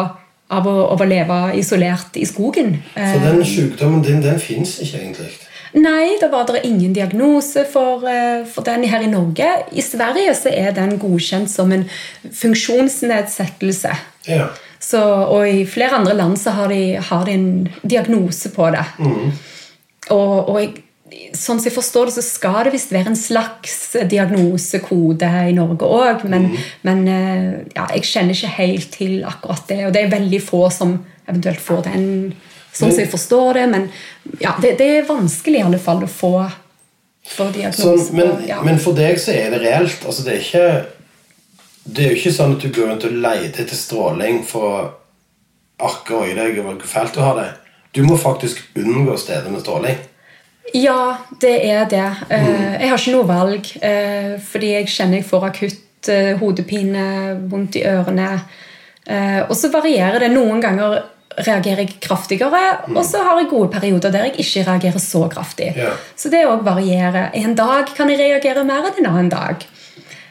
av 0.57 0.73
å, 0.73 0.77
av 0.95 1.05
å 1.05 1.13
leve 1.13 1.41
isolert 1.61 2.17
i 2.17 2.25
skogen. 2.29 2.79
Så 2.97 3.21
den 3.27 3.45
sykdommen 3.45 4.05
din, 4.07 4.25
den 4.25 4.41
fins 4.41 4.79
ikke 4.81 5.05
egentlig. 5.05 5.33
Nei, 5.73 6.19
da 6.21 6.29
var 6.29 6.45
det 6.51 6.67
ingen 6.69 6.93
diagnose 6.93 7.65
for, 7.65 8.05
eh, 8.09 8.45
for 8.45 8.65
den 8.67 8.85
her 8.85 9.01
i 9.01 9.09
Norge. 9.09 9.49
I 9.73 9.81
Sverige 9.81 10.35
så 10.37 10.53
er 10.53 10.75
den 10.77 10.99
godkjent 11.01 11.51
som 11.51 11.73
en 11.73 11.87
funksjonsnedsettelse. 12.29 13.95
Ja. 14.29 14.51
Så, 14.83 15.01
og 15.01 15.49
i 15.49 15.65
flere 15.65 15.97
andre 15.97 16.15
land 16.15 16.37
så 16.39 16.51
har 16.51 16.69
de, 16.69 16.97
har 16.97 17.25
de 17.25 17.33
en 17.33 17.69
diagnose 17.83 18.51
på 18.53 18.71
det. 18.75 18.85
Og, 20.11 20.49
og 20.49 20.59
jeg, 20.61 20.73
sånn 21.33 21.61
som 21.61 21.69
jeg 21.69 21.77
forstår 21.77 22.09
det, 22.09 22.17
så 22.19 22.25
skal 22.27 22.67
det 22.67 22.75
visst 22.75 22.93
være 22.93 23.13
en 23.13 23.19
slags 23.19 23.77
diagnosekode 24.11 25.29
i 25.49 25.57
Norge 25.57 25.89
òg. 25.89 26.27
Men, 26.29 26.51
men 26.85 27.05
eh, 27.09 27.51
ja, 27.77 27.89
jeg 27.95 28.09
kjenner 28.11 28.37
ikke 28.37 28.57
helt 28.59 28.93
til 28.99 29.21
akkurat 29.29 29.69
det. 29.71 29.85
Og 29.87 29.95
det 29.95 30.05
er 30.05 30.17
veldig 30.19 30.43
få 30.45 30.67
som 30.75 30.99
eventuelt 31.29 31.63
får 31.63 31.87
den, 31.89 32.09
sånn 32.73 32.91
som 32.91 33.03
jeg 33.03 33.11
forstår 33.13 33.61
det. 33.61 33.67
Men 33.73 33.89
ja, 34.41 34.57
det, 34.63 34.77
det 34.81 34.89
er 34.99 35.09
vanskelig 35.09 35.61
i 35.61 35.67
alle 35.67 35.81
fall 35.83 36.03
å 36.05 36.11
få, 36.11 36.33
få 37.35 37.51
diagnose. 37.55 37.85
Sånn, 37.85 38.17
men, 38.19 38.35
ja. 38.49 38.63
men 38.65 38.81
for 38.83 38.97
deg 38.99 39.21
så 39.21 39.35
er 39.37 39.53
det 39.55 39.63
reelt. 39.65 40.05
Altså, 40.07 40.27
det 40.27 40.37
er 40.37 40.43
ikke 40.47 40.67
Det 41.85 42.05
er 42.05 42.13
jo 42.13 42.19
ikke 42.21 42.37
sånn 42.37 42.53
at 42.55 42.63
du 42.63 42.71
går 42.71 42.93
rundt 42.93 43.05
og 43.09 43.17
leter 43.25 43.65
etter 43.65 43.75
stråling 43.77 44.45
for 44.47 44.93
akkurat 45.83 46.31
i 46.31 46.37
deg 46.39 46.61
over 46.63 46.77
hvor 46.79 46.87
fælt 46.87 47.17
du 47.17 47.21
har 47.25 47.39
det. 47.41 47.51
Du 47.93 48.03
må 48.07 48.17
faktisk 48.17 48.61
unngå 48.79 49.17
steder 49.19 49.51
med 49.51 49.61
stråling. 49.65 49.99
Ja, 50.73 51.17
det 51.43 51.57
er 51.67 51.89
det. 51.91 52.05
Mm. 52.31 52.77
Jeg 52.81 52.89
har 52.89 53.01
ikke 53.01 53.17
noe 53.17 53.29
valg, 53.29 53.73
eh, 53.85 54.37
fordi 54.41 54.71
jeg 54.77 54.93
kjenner 54.95 55.19
jeg 55.19 55.27
får 55.29 55.49
akutt 55.51 56.09
eh, 56.09 56.31
hodepine, 56.41 57.07
vondt 57.51 57.77
i 57.81 57.83
ørene. 57.91 58.29
Eh, 59.05 59.43
Og 59.43 59.57
så 59.59 59.73
varierer 59.75 60.23
det. 60.23 60.31
Noen 60.33 60.63
ganger 60.63 61.03
reagerer 61.39 61.85
jeg 61.85 61.97
kraftigere, 62.05 62.63
og 62.95 63.05
så 63.07 63.23
har 63.25 63.41
jeg 63.41 63.51
gode 63.51 63.71
perioder 63.73 64.13
der 64.13 64.29
jeg 64.29 64.41
ikke 64.45 64.65
reagerer 64.69 65.03
så 65.03 65.27
kraftig. 65.33 65.73
Yeah. 65.77 65.99
Så 66.17 66.31
det 66.33 66.45
òg 66.47 66.65
varierer. 66.67 67.31
En 67.35 67.55
dag 67.59 67.93
kan 67.97 68.11
jeg 68.13 68.21
reagere 68.21 68.65
mer 68.69 68.89
enn 68.91 69.05
en 69.05 69.11
annen 69.13 69.31
dag. 69.33 69.67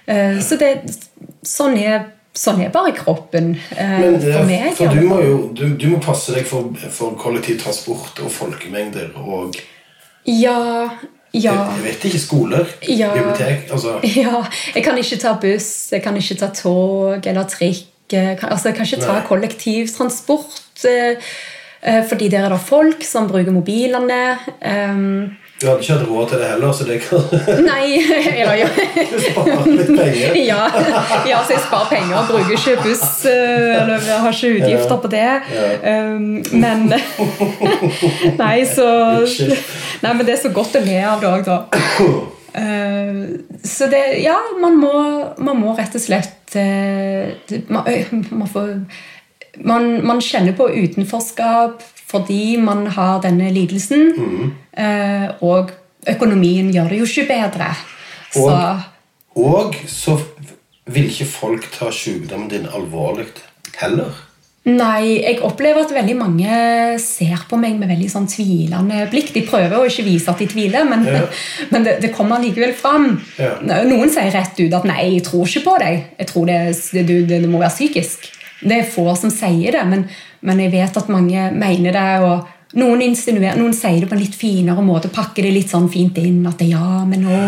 Eh, 0.06 0.40
Så 0.42 0.58
det, 0.60 0.74
sånn, 1.46 1.78
er, 1.78 2.12
sånn 2.34 2.62
er 2.62 2.74
bare 2.74 2.94
kroppen 2.98 3.56
uh, 3.56 4.02
det, 4.02 4.34
for 4.34 4.50
meg. 4.50 4.74
for 4.78 4.94
du 4.94 5.08
må 5.08 5.22
jo 5.24 5.38
du, 5.54 5.66
du 5.78 5.88
må 5.94 6.02
passe 6.04 6.36
deg 6.36 6.46
for, 6.50 6.74
for 6.92 7.18
kollektivtransport 7.20 8.22
og 8.26 8.32
folkemengder 8.32 9.14
og 9.22 9.58
Ja, 10.26 10.90
ja. 11.34 11.54
Jeg 11.78 11.84
vet 11.86 12.04
ikke. 12.10 12.20
Skoler? 12.20 12.68
Ja. 12.90 13.14
Bibliotek? 13.16 13.72
Altså 13.72 14.00
Ja, 14.24 14.44
jeg 14.76 14.84
kan 14.84 14.98
ikke 15.00 15.18
ta 15.22 15.38
buss, 15.42 15.72
jeg 15.94 16.04
kan 16.04 16.18
ikke 16.20 16.38
ta 16.42 16.52
tog 16.56 17.28
eller 17.28 17.48
trikk. 17.50 17.88
Jeg 18.12 18.40
altså, 18.44 18.72
kanskje 18.76 19.02
ta 19.02 19.20
kollektivtransport 19.28 20.86
eh, 20.90 21.30
eh, 21.82 22.02
fordi 22.10 22.28
der 22.34 22.46
er 22.48 22.56
det 22.56 22.62
folk 22.66 23.04
som 23.08 23.30
bruker 23.32 23.52
mobilene. 23.56 24.38
Um, 24.62 25.38
Du 25.62 25.68
hadde 25.70 25.84
ikke 25.84 25.94
hatt 25.94 26.08
råd 26.10 26.30
til 26.32 26.40
det 26.42 26.48
heller, 26.50 26.72
så 26.74 26.86
det 26.88 26.96
kan 27.06 27.22
nei 27.70 28.00
eller, 28.42 28.56
ja. 28.58 28.70
du 28.74 29.20
sparer 29.22 29.68
litt 29.70 29.92
penger. 29.94 30.40
ja, 30.52 30.64
ja, 31.30 31.42
så 31.46 31.54
jeg 31.54 31.62
sparer 31.68 31.92
penger 31.92 32.26
bruker 32.32 32.56
ikke 32.56 32.74
buss. 32.82 33.04
eh, 33.30 33.78
Eller 33.78 34.08
har 34.26 34.34
ikke 34.34 34.56
utgifter 34.58 34.98
på 35.04 35.12
det. 35.14 35.28
Um, 35.86 36.42
men 36.58 36.90
Nei, 38.42 38.58
så 38.66 38.88
Nei, 40.02 40.14
men 40.18 40.26
det 40.26 40.34
er 40.40 40.42
så 40.48 40.50
godt 40.56 40.80
å 40.80 40.84
le 40.86 40.98
av 41.06 41.22
det 41.22 41.30
òg, 41.30 41.46
da. 41.46 41.60
Uh, 42.58 43.22
så 43.78 43.86
det 43.94 44.02
Ja, 44.26 44.40
man 44.60 44.82
må, 44.82 44.96
man 45.38 45.62
må 45.62 45.78
rett 45.78 45.94
og 45.96 46.02
slett 46.10 46.41
det- 46.54 47.70
man, 47.70 47.84
man, 48.32 48.48
får, 48.48 48.86
man, 49.66 50.06
man 50.06 50.22
kjenner 50.22 50.54
på 50.58 50.68
utenforskap 50.70 51.82
fordi 52.12 52.58
man 52.60 52.88
har 52.88 53.22
denne 53.22 53.52
lidelsen. 53.54 54.54
eh, 54.78 55.30
og 55.42 55.72
økonomien 56.08 56.72
gjør 56.74 56.90
det 56.90 57.00
jo 57.00 57.06
ikke 57.06 57.28
bedre. 57.28 57.76
Så 58.32 58.40
Og- 58.50 58.80
Og 59.36 59.76
så 59.88 60.18
vil 60.88 61.06
ikke 61.10 61.26
folk 61.26 61.72
ta 61.72 61.92
sykdommen 61.92 62.50
din 62.50 62.66
alvorlig 62.76 63.26
heller. 63.80 64.12
Nei, 64.62 65.18
jeg 65.24 65.40
opplever 65.42 65.82
at 65.82 65.94
veldig 65.96 66.16
mange 66.20 66.58
ser 67.02 67.48
på 67.50 67.58
meg 67.58 67.80
med 67.80 67.90
veldig 67.90 68.10
sånn 68.14 68.28
tvilende 68.30 69.08
blikk. 69.10 69.32
De 69.34 69.42
prøver 69.48 69.74
å 69.74 69.88
ikke 69.90 70.06
vise 70.06 70.30
at 70.30 70.38
de 70.38 70.46
tviler, 70.52 70.86
men, 70.86 71.08
Ja. 71.10 71.24
men 71.74 71.88
det, 71.88 71.96
det 72.04 72.12
kommer 72.14 72.44
likevel 72.44 72.76
fram. 72.78 73.16
Ja. 73.42 73.56
Noen 73.90 74.14
sier 74.14 74.30
rett 74.30 74.60
ut 74.62 74.78
at 74.78 74.86
'nei, 74.86 75.16
jeg 75.16 75.26
tror 75.26 75.50
ikke 75.50 75.66
på 75.66 75.76
deg'. 75.82 76.04
Jeg 76.22 76.30
tror 76.30 76.46
det, 76.46 76.60
det, 76.94 77.08
det, 77.10 77.42
det 77.42 77.50
må 77.50 77.58
være 77.58 77.74
psykisk. 77.74 78.30
Det 78.62 78.78
er 78.78 78.92
få 78.94 79.08
som 79.18 79.34
sier 79.34 79.74
det, 79.74 79.82
men, 79.90 80.06
men 80.46 80.62
jeg 80.62 80.76
vet 80.76 80.98
at 80.98 81.10
mange 81.10 81.50
mener 81.58 81.98
det. 81.98 82.10
og 82.22 82.46
noen, 82.80 83.02
insinuerer, 83.04 83.58
noen 83.60 83.74
sier 83.76 84.00
det 84.00 84.08
på 84.08 84.16
en 84.16 84.22
litt 84.22 84.36
finere 84.38 84.84
måte, 84.86 85.12
pakker 85.12 85.44
det 85.44 85.52
litt 85.56 85.72
sånn 85.72 85.90
fint 85.92 86.18
inn. 86.22 86.40
At 86.48 86.62
det, 86.62 86.70
ja, 86.72 87.02
men 87.08 87.26
å, 87.28 87.42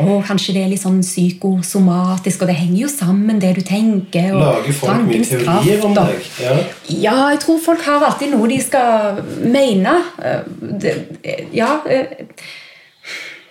å, 0.00 0.18
kanskje 0.26 0.56
det 0.56 0.64
er 0.64 0.72
litt 0.72 0.82
sånn 0.82 1.02
psykosomatisk, 1.04 2.44
og 2.44 2.50
det 2.50 2.58
henger 2.58 2.78
jo 2.86 2.90
sammen, 2.92 3.40
det 3.42 3.52
du 3.58 3.62
tenker. 3.66 4.32
Og 4.32 4.42
Lager 4.44 4.78
folk 4.80 5.06
mye 5.10 5.28
teorier 5.28 5.86
om 5.86 5.96
deg? 5.96 6.30
Ja. 6.42 6.56
ja, 6.88 7.16
jeg 7.34 7.42
tror 7.44 7.62
folk 7.68 7.84
har 7.86 8.08
alltid 8.08 8.32
noe 8.32 8.50
de 8.50 8.60
skal 8.64 9.22
mene. 9.44 9.98
Det, 10.56 10.96
ja 11.56 11.80
eh, 11.90 12.24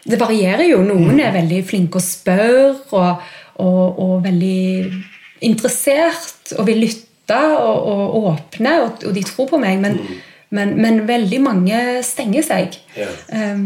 Det 0.05 0.19
varierer 0.21 0.67
jo. 0.69 0.83
Noen 0.85 1.19
er 1.21 1.33
veldig 1.33 1.63
flinke 1.65 2.01
å 2.01 2.03
spørre 2.03 2.69
og, 2.93 3.25
og, 3.61 3.99
og 4.05 4.15
veldig 4.25 4.93
interessert 5.45 6.53
og 6.57 6.67
vil 6.69 6.81
lytte 6.85 7.41
og, 7.57 7.89
og 7.89 8.31
åpne, 8.31 8.79
og, 8.85 9.05
de 9.13 9.23
tror 9.25 9.49
på 9.49 9.61
meg. 9.61 9.81
Men, 9.81 9.99
men, 10.53 10.75
men 10.81 11.01
veldig 11.07 11.41
mange 11.43 11.81
stenger 12.05 12.45
seg. 12.45 12.77
Ja. 12.97 13.09
Um, 13.31 13.65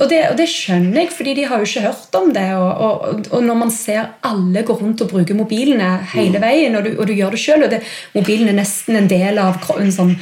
og 0.00 0.08
det, 0.08 0.20
og 0.30 0.36
det 0.38 0.46
skjønner 0.48 1.02
jeg, 1.02 1.10
fordi 1.12 1.34
de 1.36 1.46
har 1.50 1.60
jo 1.60 1.66
ikke 1.66 1.82
hørt 1.84 2.14
om 2.16 2.30
det. 2.32 2.46
Og, 2.56 2.70
og, 2.86 3.24
og 3.34 3.42
når 3.44 3.58
man 3.58 3.72
ser 3.74 4.14
alle 4.24 4.62
gå 4.66 4.76
rundt 4.78 5.02
og 5.04 5.10
bruke 5.10 5.36
mobilene 5.36 5.90
hele 6.14 6.40
veien, 6.42 6.76
og 6.78 6.86
du, 6.86 6.94
du 6.94 7.12
gjør 7.12 7.34
det 7.34 7.42
sjøl, 7.42 7.66
og 7.66 7.74
det, 7.74 7.82
mobilen 8.14 8.52
er 8.52 8.56
nesten 8.62 8.96
en 8.96 9.10
del 9.10 9.40
av 9.42 9.66
en 9.76 9.92
sånn 9.92 10.14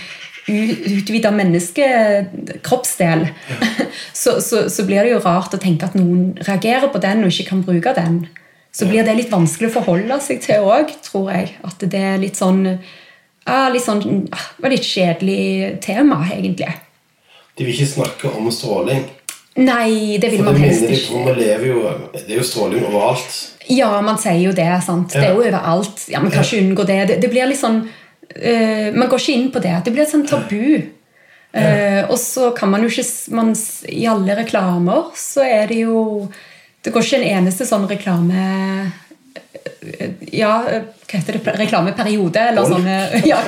utvida 0.48 1.30
menneskekroppsdel, 1.36 3.26
så, 4.22 4.38
så, 4.40 4.64
så 4.72 4.86
blir 4.88 5.04
det 5.04 5.12
jo 5.12 5.22
rart 5.22 5.54
å 5.54 5.60
tenke 5.60 5.86
at 5.86 5.98
noen 5.98 6.32
reagerer 6.48 6.88
på 6.90 7.02
den 7.04 7.22
og 7.22 7.34
ikke 7.34 7.50
kan 7.52 7.64
bruke 7.66 7.92
den. 7.96 8.22
Så 8.72 8.88
blir 8.88 9.04
det 9.04 9.16
litt 9.18 9.32
vanskelig 9.32 9.70
å 9.70 9.76
forholde 9.78 10.18
seg 10.24 10.42
til 10.44 10.66
òg, 10.66 10.90
tror 11.04 11.30
jeg. 11.34 11.54
At 11.66 11.82
det 11.82 12.02
er 12.12 12.18
litt 12.20 12.38
sånn 12.38 12.64
ah, 13.48 13.68
Litt 13.72 13.84
sånn 13.84 14.02
ah, 14.34 14.48
var 14.62 14.74
litt 14.74 14.86
kjedelig 14.86 15.78
tema, 15.84 16.20
egentlig. 16.30 16.70
De 17.58 17.66
vil 17.66 17.74
ikke 17.74 17.92
snakke 17.96 18.32
om 18.38 18.50
stråling. 18.54 19.06
Nei, 19.58 20.18
det 20.22 20.30
vil 20.30 20.44
For 20.44 20.52
man 20.52 20.60
helst 20.62 20.84
ikke. 20.86 21.22
For 21.24 21.38
lever 21.38 21.66
jo 21.66 21.80
Det 22.14 22.28
er 22.28 22.36
jo 22.38 22.46
stråling 22.46 22.84
overalt. 22.86 23.38
Ja, 23.68 23.90
man 24.04 24.20
sier 24.22 24.38
jo 24.38 24.52
det. 24.54 24.68
sant? 24.84 25.10
Det 25.12 25.24
er 25.24 25.34
jo 25.34 25.42
overalt. 25.42 26.04
Ja, 26.12 26.20
Man 26.22 26.30
kan 26.30 26.46
ikke 26.46 26.62
unngå 26.62 26.86
det. 26.86 27.00
Det, 27.08 27.16
det 27.24 27.32
blir 27.32 27.50
litt 27.50 27.60
sånn 27.60 27.82
uh, 27.82 28.88
Man 28.94 29.10
går 29.10 29.18
ikke 29.18 29.34
inn 29.34 29.50
på 29.50 29.64
det. 29.64 29.74
Det 29.84 29.92
blir 29.96 30.06
et 30.06 30.14
sånn 30.14 30.28
tabu. 30.28 30.94
Eh, 31.52 32.02
og 32.04 32.18
så 32.20 32.50
kan 32.52 32.68
man 32.68 32.82
jo 32.84 32.90
ikke 32.92 33.32
man, 33.32 33.54
I 33.88 34.04
alle 34.10 34.34
reklamer 34.36 35.14
så 35.16 35.40
er 35.46 35.70
det 35.70 35.78
jo 35.80 36.28
Det 36.84 36.92
går 36.92 37.06
ikke 37.06 37.20
en 37.22 37.30
eneste 37.38 37.64
sånn 37.64 37.86
reklame 37.88 38.42
Ja, 40.32 40.64
eh, 40.70 40.82
hva 41.08 41.18
heter 41.18 41.38
det? 41.38 41.52
Reklameperiode, 41.58 42.40
eller 42.50 42.62
Golf. 42.62 42.74
sånn 42.74 42.86
eh, 42.86 43.26
ja, 43.30 43.38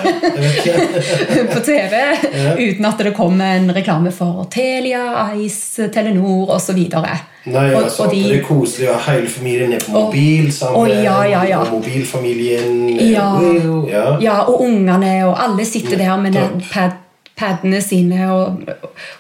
på 1.53 1.61
TV 1.67 1.99
uten 2.59 2.89
at 2.89 3.03
det 3.05 3.13
kom 3.17 3.41
en 3.45 3.69
reklame 3.77 4.13
for 4.15 4.47
Telia, 4.53 5.03
Ice, 5.37 5.91
Telenor 5.93 6.55
osv. 6.57 6.79
Nei, 7.51 7.67
altså, 7.75 8.07
Det 8.13 8.23
er 8.37 8.43
koselig 8.45 8.89
å 8.93 8.97
ha 8.97 9.15
hele 9.15 9.29
familien 9.33 9.77
er 9.77 9.85
på 9.85 9.93
mobil 9.95 10.51
sammen. 10.53 10.81
Og, 10.81 11.05
ja, 11.05 11.21
ja, 11.29 11.45
ja. 11.49 11.61
Mobilfamilien 11.71 12.89
Ja. 13.11 13.29
Ja. 13.89 14.07
Ja, 14.21 14.41
og 14.49 14.65
ungene, 14.67 15.15
og 15.29 15.37
alle 15.41 15.65
sitter 15.69 16.01
der 16.01 16.17
med 16.21 16.37
en 16.37 16.61
pad, 16.73 16.99
padene 17.41 17.81
sine, 17.83 18.21
og 18.31 18.63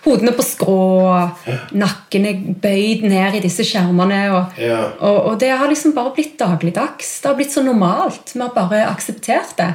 hodene 0.04 0.36
på 0.36 0.44
skrå, 0.44 0.78
og 1.08 1.50
nakken 1.72 2.28
er 2.28 2.42
bøyd 2.62 3.06
ned 3.08 3.40
i 3.40 3.44
disse 3.48 3.64
skjermene. 3.64 4.22
Og, 4.36 4.58
Ja. 4.60 4.82
og, 5.00 5.18
og 5.32 5.38
det 5.40 5.50
har 5.56 5.68
liksom 5.72 5.96
bare 5.96 6.12
blitt 6.14 6.36
dagligdags. 6.38 7.20
Det 7.22 7.30
har 7.32 7.38
blitt 7.40 7.56
så 7.56 7.64
normalt. 7.64 8.34
Vi 8.36 8.40
har 8.44 8.52
bare 8.54 8.84
akseptert 8.92 9.56
det. 9.58 9.72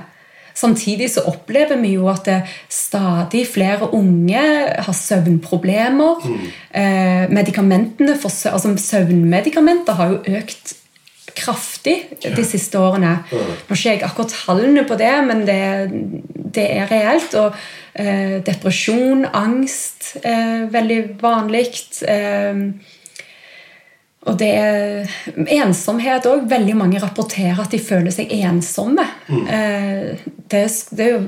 Samtidig 0.55 1.09
så 1.11 1.25
opplever 1.27 1.75
vi 1.81 1.97
jo 1.97 2.05
at 2.07 2.29
stadig 2.71 3.41
flere 3.51 3.89
unge 3.91 4.39
har 4.85 4.95
søvnproblemer. 4.95 6.23
Eh, 6.71 7.25
medikamentene 7.29 8.15
for 8.15 8.31
altså 8.53 8.71
Søvnmedikamenter 8.79 9.97
har 9.99 10.13
jo 10.13 10.37
økt 10.39 10.75
kraftig 11.35 11.95
de 12.23 12.45
siste 12.47 12.79
årene. 12.79 13.17
Nå 13.31 13.43
har 13.69 13.77
ikke 13.77 13.93
jeg 13.93 14.03
akkurat 14.07 14.35
tallene 14.45 14.85
på 14.87 14.97
det, 14.99 15.13
men 15.27 15.45
det, 15.47 15.61
det 16.55 16.67
er 16.79 16.91
reelt. 16.91 17.35
Og 17.39 17.55
eh, 17.93 18.37
depresjon, 18.45 19.25
angst 19.35 20.15
eh, 20.23 20.65
veldig 20.71 20.99
vanlig. 21.21 21.67
Eh, 22.07 22.61
og 24.25 24.39
det 24.41 24.49
er 24.57 25.11
ensomhet 25.53 26.25
òg. 26.25 26.47
Veldig 26.49 26.75
mange 26.79 27.01
rapporterer 27.03 27.59
at 27.61 27.75
de 27.75 27.79
føler 27.81 28.13
seg 28.13 28.31
ensomme. 28.39 29.05
Eh, 29.29 30.15
Det, 30.45 30.59
er, 30.61 30.73
det, 30.97 31.05
er 31.05 31.11
jo, 31.11 31.21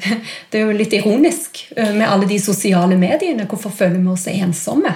det 0.50 0.58
er 0.58 0.62
jo 0.64 0.76
litt 0.76 0.92
ironisk 0.96 1.66
eh, 1.76 1.92
med 1.92 2.08
alle 2.08 2.28
de 2.28 2.38
sosiale 2.40 2.96
mediene. 3.00 3.46
Hvorfor 3.48 3.72
føler 3.72 4.00
vi 4.00 4.08
oss 4.12 4.26
ensomme? 4.32 4.92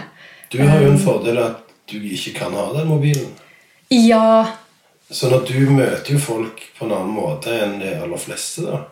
Du 0.53 0.61
har 0.63 0.81
jo 0.81 0.93
en 0.93 1.01
fordel 1.01 1.41
at 1.43 1.65
du 1.89 1.99
ikke 2.01 2.35
kan 2.39 2.57
ha 2.57 2.71
den 2.77 2.89
mobilen. 2.89 3.33
Ja, 3.95 4.47
Sånn 5.09 5.33
at 5.33 5.49
du 5.49 5.71
møter 5.73 6.13
jo 6.13 6.19
folk 6.21 6.59
på 6.77 6.85
en 6.85 6.91
annen 6.93 7.15
måte 7.17 7.55
enn 7.65 7.79
de 7.81 7.95
aller 7.97 8.21
fleste. 8.21 8.67
da. 8.67 8.83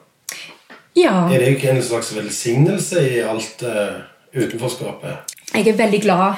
ja. 0.97 1.17
Er 1.29 1.43
det 1.43 1.51
ikke 1.59 1.75
en 1.75 1.83
slags 1.85 2.15
velsignelse 2.17 3.03
i 3.05 3.19
alt 3.21 3.61
uh, 3.69 3.99
utenforskapet? 4.33 5.35
jeg 5.53 5.69
er 5.69 5.77
veldig 5.77 6.01
glad 6.03 6.35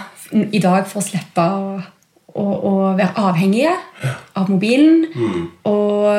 i 0.53 0.59
dag 0.63 0.87
for 0.87 1.01
å 1.01 1.07
slippe 1.07 1.43
å, 1.43 1.79
å, 2.35 2.43
å 2.43 2.73
være 2.99 3.15
avhengig 3.23 3.71
av 4.37 4.51
mobilen. 4.51 5.07
Og, 5.67 6.11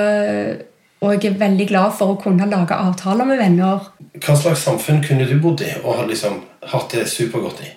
og 1.00 1.14
jeg 1.14 1.30
er 1.30 1.38
veldig 1.40 1.68
glad 1.70 1.94
for 2.00 2.16
å 2.16 2.20
kunne 2.20 2.48
lage 2.50 2.76
avtaler 2.76 3.28
med 3.30 3.40
venner. 3.40 3.92
Hva 4.20 4.36
slags 4.36 4.66
samfunn 4.66 5.04
kunne 5.06 5.28
du 5.30 5.36
bodd 5.40 5.64
i 5.64 5.72
og 5.84 6.08
liksom 6.10 6.42
hatt 6.74 6.96
det 6.96 7.06
supergodt 7.12 7.62
i? 7.68 7.70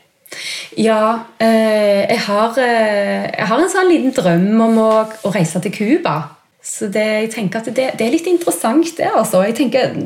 Ja, 0.80 1.26
eh, 1.42 2.06
jeg, 2.08 2.20
har, 2.26 2.54
eh, 2.58 3.26
jeg 3.28 3.48
har 3.50 3.60
en 3.60 3.72
sånn 3.72 3.90
liten 3.90 4.14
drøm 4.16 4.62
om 4.68 4.78
å, 4.80 4.92
å 5.26 5.34
reise 5.34 5.60
til 5.64 5.74
Cuba. 5.74 6.16
Så 6.62 6.86
det, 6.94 7.02
jeg 7.02 7.30
tenker 7.32 7.58
at 7.58 7.68
det, 7.74 7.88
det 7.98 8.04
er 8.06 8.12
litt 8.14 8.28
interessant, 8.30 8.86
det. 8.94 9.08
altså. 9.10 9.40
Jeg 9.42 9.56
tenker, 9.58 9.96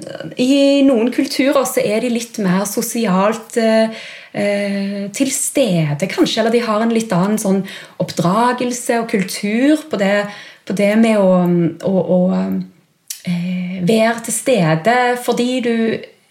I 0.41 0.81
noen 0.87 1.11
kulturer 1.13 1.67
så 1.69 1.83
er 1.85 2.01
de 2.01 2.09
litt 2.15 2.39
mer 2.41 2.65
sosialt 2.65 3.59
eh, 3.61 3.93
eh, 4.33 5.03
til 5.13 5.33
stede, 5.35 6.09
kanskje. 6.09 6.41
Eller 6.41 6.55
de 6.57 6.63
har 6.65 6.81
en 6.81 6.95
litt 6.97 7.13
annen 7.13 7.37
sånn 7.41 7.61
oppdragelse 8.01 9.03
og 9.03 9.11
kultur 9.13 9.85
på 9.91 10.01
det, 10.01 10.25
på 10.65 10.77
det 10.81 10.95
med 11.03 11.21
å, 11.21 11.45
å, 11.85 11.95
å 12.17 12.21
eh, 12.41 13.77
være 13.85 14.25
til 14.25 14.39
stede 14.39 14.97
fordi 15.29 15.51
du 15.61 15.77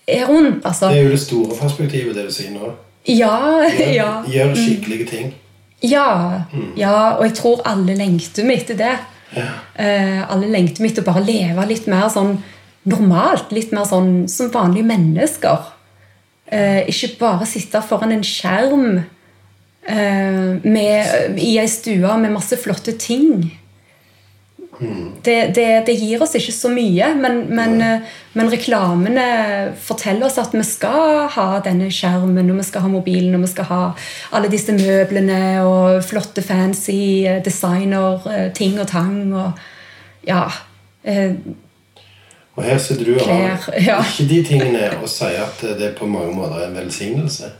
er 0.10 0.26
rundt. 0.26 0.66
Altså. 0.66 0.90
Det 0.90 1.04
er 1.04 1.06
jo 1.06 1.14
det 1.14 1.22
store 1.22 1.60
perspektivet, 1.62 2.18
det 2.18 2.26
du 2.32 2.34
sier 2.34 2.50
nå. 2.58 2.74
Ja, 3.06 3.36
Gjør, 3.70 3.92
ja. 4.00 4.12
gjør 4.30 4.56
skikkelige 4.58 5.10
ting. 5.10 5.34
Ja, 5.86 6.42
ja, 6.80 6.96
og 7.18 7.26
jeg 7.28 7.36
tror 7.38 7.62
alle 7.68 7.94
lengter 7.98 8.48
meg 8.48 8.64
etter 8.64 8.80
det. 8.80 8.96
Eh, 9.36 10.22
alle 10.32 10.48
lengter 10.50 10.82
meg 10.82 10.94
etter 10.94 11.04
å 11.04 11.10
bare 11.12 11.26
leve 11.28 11.66
litt 11.70 11.90
mer 11.92 12.08
sånn 12.10 12.38
normalt. 12.90 13.52
Litt 13.54 13.74
mer 13.76 13.86
sånn 13.90 14.26
som 14.32 14.50
vanlige 14.54 14.88
mennesker. 14.90 15.68
Eh, 16.46 16.86
ikke 16.90 17.16
bare 17.20 17.48
sitte 17.50 17.82
foran 17.86 18.14
en 18.16 18.26
skjerm 18.26 18.88
eh, 18.98 20.50
med, 20.64 21.38
i 21.42 21.56
ei 21.62 21.70
stue 21.70 22.18
med 22.22 22.34
masse 22.34 22.58
flotte 22.62 22.96
ting. 23.02 23.52
Det, 25.24 25.36
det, 25.56 25.68
det 25.88 25.96
gir 25.96 26.22
oss 26.24 26.36
ikke 26.38 26.54
så 26.54 26.70
mye, 26.74 27.10
men, 27.20 27.42
men, 27.56 27.76
eh, 27.82 28.16
men 28.36 28.52
reklamene 28.52 29.26
forteller 29.82 30.28
oss 30.28 30.40
at 30.42 30.56
vi 30.56 30.64
skal 30.68 31.26
ha 31.32 31.48
denne 31.66 31.90
skjermen, 31.94 32.52
og 32.52 32.60
vi 32.60 32.68
skal 32.68 32.86
ha 32.86 32.92
mobilen, 32.92 33.36
og 33.38 33.46
vi 33.46 33.52
skal 33.54 33.70
ha 33.72 33.82
alle 34.36 34.52
disse 34.52 34.76
møblene 34.76 35.42
og 35.66 36.02
flotte, 36.06 36.44
fancy 36.46 37.26
eh, 37.26 37.42
designer, 37.46 38.26
eh, 38.32 38.48
ting 38.56 38.80
og 38.82 38.90
tang. 38.92 39.20
og 39.34 40.28
ja, 40.28 40.46
eh, 41.04 41.36
Og 42.56 42.64
her 42.64 42.78
sitter 42.80 43.06
du 43.06 43.16
og 43.20 43.28
har 43.28 43.70
ikke 44.06 44.30
de 44.30 44.44
tingene 44.48 44.90
og 45.02 45.10
sier 45.12 45.44
at 45.44 45.62
det 45.80 45.96
på 45.98 46.08
mange 46.08 46.36
måter 46.36 46.64
er 46.64 46.70
en 46.70 46.78
velsignelse. 46.80 47.52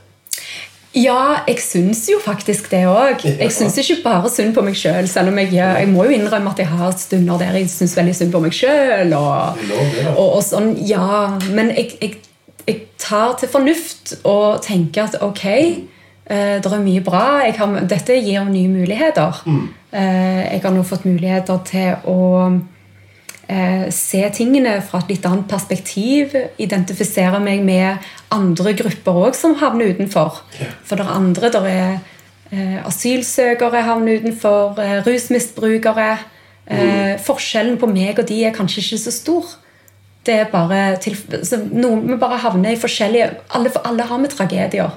Ja, 0.96 1.42
jeg 1.44 1.58
syns 1.60 2.06
jo 2.08 2.16
faktisk 2.24 2.70
det 2.72 2.86
òg. 2.88 3.20
Jeg 3.26 3.52
syns 3.52 3.76
ikke 3.82 3.98
bare 4.06 4.30
synd 4.32 4.54
på 4.56 4.62
meg 4.64 4.78
sjøl. 4.80 5.04
Selv 5.10 5.28
om 5.28 5.40
jeg, 5.42 5.50
jeg 5.58 5.88
må 5.92 6.06
jo 6.06 6.14
innrømme 6.16 6.54
at 6.54 6.62
jeg 6.62 6.70
har 6.70 6.94
stunder 6.96 7.42
der 7.42 7.58
jeg 7.60 7.68
syns 7.68 7.96
veldig 7.98 8.14
synd 8.16 8.32
på 8.32 8.40
meg 8.40 8.56
sjøl. 8.56 9.12
Og, 9.18 9.60
og, 10.14 10.22
og 10.38 10.40
sånn, 10.46 10.72
ja, 10.88 11.36
men 11.52 11.74
jeg, 11.76 11.98
jeg, 12.00 12.16
jeg 12.64 12.78
tar 13.02 13.36
til 13.40 13.52
fornuft 13.52 14.16
og 14.24 14.62
tenker 14.64 15.10
at 15.10 15.18
ok, 15.26 15.44
eh, 15.52 16.56
det 16.64 16.72
er 16.72 16.86
mye 16.86 17.04
bra. 17.04 17.26
Jeg 17.44 17.58
har, 17.60 17.76
dette 17.92 18.16
gir 18.16 18.48
nye 18.48 18.72
muligheter. 18.72 19.42
Eh, 19.92 20.42
jeg 20.54 20.64
har 20.64 20.72
nå 20.72 20.86
fått 20.86 21.04
muligheter 21.04 21.60
til 21.68 22.08
å 22.08 22.16
eh, 23.48 23.86
se 23.94 24.22
tingene 24.34 24.78
fra 24.84 25.00
et 25.02 25.14
litt 25.14 25.26
annet 25.28 25.48
perspektiv. 25.50 26.34
Identifisere 26.62 27.40
meg 27.42 27.64
med 27.66 28.06
andre 28.34 28.74
grupper 28.78 29.22
òg 29.26 29.38
som 29.38 29.56
havner 29.60 29.94
utenfor. 29.94 30.42
For 30.84 30.96
det 30.98 31.06
er 31.06 31.16
andre. 31.16 31.52
Der 31.54 31.68
er 31.70 31.98
eh, 32.52 32.80
asylsøkere 32.86 33.84
havner 33.86 34.22
utenfor, 34.22 34.80
eh, 34.82 34.98
rusmisbrukere. 35.06 36.16
Eh, 36.66 37.14
forskjellen 37.22 37.76
på 37.78 37.86
meg 37.86 38.18
og 38.18 38.26
de 38.26 38.40
er 38.42 38.54
kanskje 38.54 38.82
ikke 38.82 39.04
så 39.04 39.12
stor. 39.14 39.54
Det 40.26 40.34
er 40.34 40.48
bare 40.50 40.96
til, 40.98 41.14
så 41.46 41.60
noen, 41.62 42.08
Vi 42.08 42.16
bare 42.18 42.40
havner 42.42 42.72
i 42.74 42.80
forskjellige 42.80 43.28
Alle, 43.54 43.70
alle 43.84 44.02
har 44.02 44.18
med 44.18 44.30
tragedier. 44.30 44.90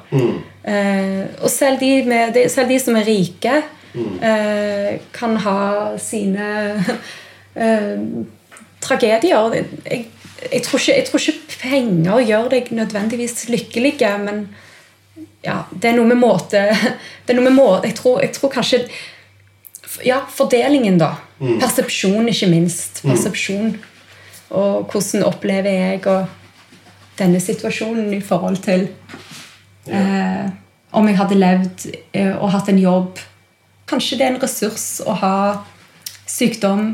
Eh, 0.65 1.25
og 1.43 1.49
selv 1.49 1.79
de, 1.79 2.03
med, 2.05 2.49
selv 2.49 2.69
de 2.69 2.79
som 2.79 2.95
er 2.95 3.05
rike, 3.05 3.61
eh, 3.95 4.99
kan 5.13 5.37
ha 5.37 5.97
sine 5.97 6.49
tragedier. 8.81 9.53
Jeg, 9.85 10.05
jeg, 10.51 10.63
tror 10.65 10.79
ikke, 10.79 10.95
jeg 10.95 11.05
tror 11.09 11.23
ikke 11.23 11.59
penger 11.61 12.25
gjør 12.29 12.49
deg 12.53 12.73
nødvendigvis 12.75 13.47
lykkelige, 13.51 14.11
men 14.23 14.47
ja, 15.45 15.63
det 15.71 15.91
er 15.91 15.95
noe 15.95 16.09
med 16.09 16.19
måte 16.19 16.65
det 17.23 17.31
er 17.31 17.37
noe 17.37 17.47
med 17.47 17.55
måte, 17.55 17.87
jeg, 17.87 17.95
tror, 17.99 18.19
jeg 18.23 18.35
tror 18.35 18.51
kanskje 18.53 18.83
Ja, 20.05 20.19
fordelingen, 20.31 20.99
da. 21.01 21.15
Persepsjon, 21.39 22.27
ikke 22.29 22.47
minst. 22.51 23.01
Persepsjon. 23.03 23.73
Og 24.55 24.91
hvordan 24.91 25.25
opplever 25.25 25.73
jeg 25.73 26.03
og 26.07 26.27
denne 27.19 27.41
situasjonen 27.43 28.13
i 28.13 28.21
forhold 28.23 28.61
til 28.63 28.85
eh, 29.89 30.45
om 30.95 31.09
jeg 31.09 31.17
hadde 31.19 31.39
levd 31.39 31.85
eh, 32.13 32.31
og 32.37 32.51
hatt 32.53 32.71
en 32.71 32.79
jobb. 32.81 33.19
Kanskje 33.89 34.19
det 34.19 34.27
er 34.27 34.33
en 34.35 34.41
ressurs 34.41 34.87
å 35.05 35.15
ha 35.19 35.35
sykdom. 36.29 36.93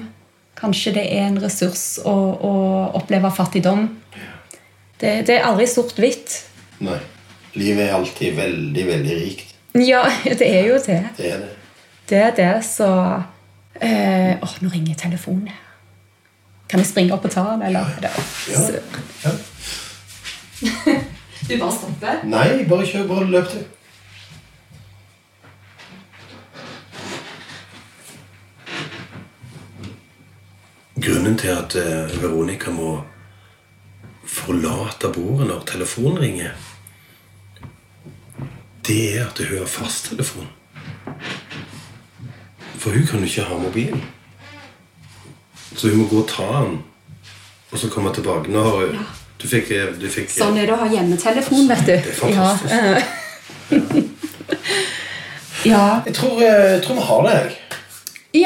Kanskje 0.56 0.94
det 0.96 1.06
er 1.12 1.28
en 1.28 1.42
ressurs 1.44 1.98
å, 2.08 2.14
å 2.16 2.54
oppleve 3.00 3.32
fattigdom. 3.36 3.90
Det, 5.02 5.28
det 5.28 5.36
er 5.36 5.48
aldri 5.50 5.68
sort-hvitt. 5.68 6.38
Nei. 6.86 7.00
Livet 7.56 7.90
er 7.90 7.96
alltid 7.96 8.36
veldig, 8.36 8.86
veldig 8.88 9.20
rikt. 9.20 9.54
Ja, 9.80 10.04
det 10.40 10.48
er 10.48 10.68
jo 10.70 10.80
det. 10.80 11.02
Det 11.18 11.32
er 11.32 11.44
det. 11.44 11.52
Det 12.10 12.18
er 12.22 12.34
det, 12.38 12.54
så 12.68 12.88
eh, 13.82 14.36
Åh, 14.38 14.58
nå 14.62 14.70
ringer 14.70 14.96
telefonen. 15.00 15.50
Kan 16.70 16.82
jeg 16.82 16.90
springe 16.90 17.14
opp 17.14 17.26
og 17.26 17.34
ta 17.34 17.44
den, 17.52 17.66
eller? 17.68 17.92
Ja. 18.02 18.14
ja. 18.54 18.62
ja. 19.26 19.32
Du 21.46 21.58
bare 21.62 21.72
stopper? 21.72 22.24
Nei, 22.26 22.64
bare 22.66 22.86
kjør. 22.90 23.04
Bare 23.10 23.28
løp 23.30 23.50
til. 23.52 23.66
Grunnen 31.06 31.38
til 31.38 31.52
at 31.54 31.76
eh, 31.78 32.16
Veronica 32.22 32.72
må 32.74 32.96
forlate 34.26 35.12
bordet 35.14 35.48
når 35.52 35.66
telefonen 35.70 36.18
ringer, 36.24 36.56
det 38.88 38.98
er 39.18 39.28
at 39.28 39.42
hun 39.42 39.60
har 39.60 39.70
fasttelefon. 39.70 40.48
For 42.82 42.94
hun 42.94 43.06
kan 43.10 43.22
jo 43.22 43.30
ikke 43.30 43.46
ha 43.50 43.58
mobilen. 43.58 44.02
Så 45.76 45.90
hun 45.90 45.98
må 46.04 46.08
gå 46.10 46.22
og 46.24 46.30
ta 46.30 46.46
den, 46.66 46.80
og 47.72 47.78
så 47.82 47.90
komme 47.94 48.14
tilbake. 48.14 48.50
Nå 48.54 48.64
har 48.66 48.86
hun 48.88 49.06
Du 49.42 49.48
fikk, 49.52 49.72
eh, 49.76 49.90
du 50.00 50.08
fikk 50.10 50.30
Sånn 50.32 50.56
er 50.58 50.66
det 50.70 50.74
å 50.74 50.80
ha 50.80 50.86
hjemmetelefon, 50.90 51.68
vet 51.68 51.82
du. 51.86 51.92
Det 51.92 52.14
er 52.14 52.18
fantastisk. 52.18 52.74
Ja, 52.74 52.82
ja. 55.66 56.02
Jeg 56.06 56.14
tror, 56.16 56.40
eh, 56.42 56.72
jeg 56.78 56.82
tror 56.86 56.96
vi 56.96 57.06
har 57.10 57.28
det, 57.28 57.36
jeg. 57.36 57.52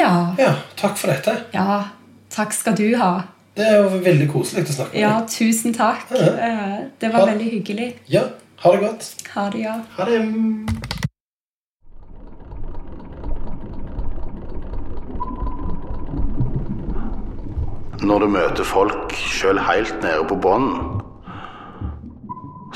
ja. 0.00 0.12
Ja, 0.38 0.52
takk 0.76 0.98
for 0.98 1.12
dette. 1.12 1.36
Ja. 1.54 1.99
Takk 2.30 2.52
skal 2.54 2.76
du 2.78 2.96
ha. 2.96 3.10
Det 3.56 3.66
er 3.66 3.80
jo 3.82 3.88
veldig 4.04 4.28
koselig 4.32 4.62
å 4.68 4.72
snakke 4.72 4.94
med 4.94 5.00
deg. 5.00 5.02
Ja, 5.02 5.14
tusen 5.28 5.74
takk. 5.74 6.06
Ja. 6.14 6.28
Eh, 6.48 6.78
Det 7.00 7.12
var 7.12 7.20
Ha- 7.20 7.26
veldig 7.32 7.50
hyggelig. 7.50 7.94
Ja, 8.08 8.22
ha 8.62 8.70
det 8.72 8.80
godt. 8.80 9.14
Ha 9.34 9.50
det, 9.50 9.60
ja. 9.60 9.74
Ha 9.96 10.04
det. 10.04 10.20
Når 18.00 18.18
du 18.24 18.28
møter 18.32 18.64
folk 18.64 19.12
sjøl 19.12 19.58
helt 19.60 19.98
nede 20.02 20.24
på 20.30 20.36
bånn, 20.40 20.70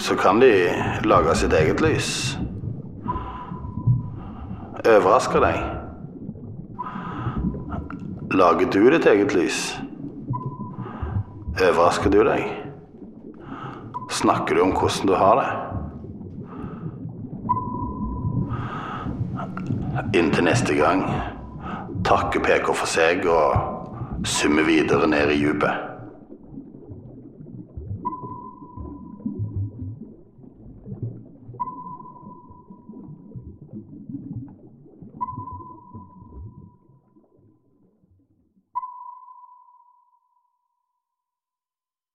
så 0.04 0.16
kan 0.20 0.40
de 0.42 0.50
lage 1.08 1.36
sitt 1.40 1.54
eget 1.56 1.80
lys. 1.80 2.10
Overrasker 4.84 5.40
deg. 5.40 5.62
Lager 8.34 8.66
du 8.66 8.90
ditt 8.90 9.04
eget 9.06 9.30
lys? 9.30 9.58
Overrasker 11.54 12.10
du 12.10 12.24
deg? 12.26 12.42
Snakker 14.10 14.58
du 14.58 14.62
om 14.64 14.72
hvordan 14.74 15.06
du 15.06 15.14
har 15.14 15.38
det? 15.38 15.50
Inntil 20.18 20.48
neste 20.48 20.74
gang 20.74 21.06
takker 22.02 22.42
PK 22.42 22.74
for 22.74 22.90
seg 22.90 23.22
og 23.30 24.26
summer 24.26 24.66
videre 24.66 25.06
ned 25.14 25.30
i 25.30 25.38
djupet. 25.38 25.93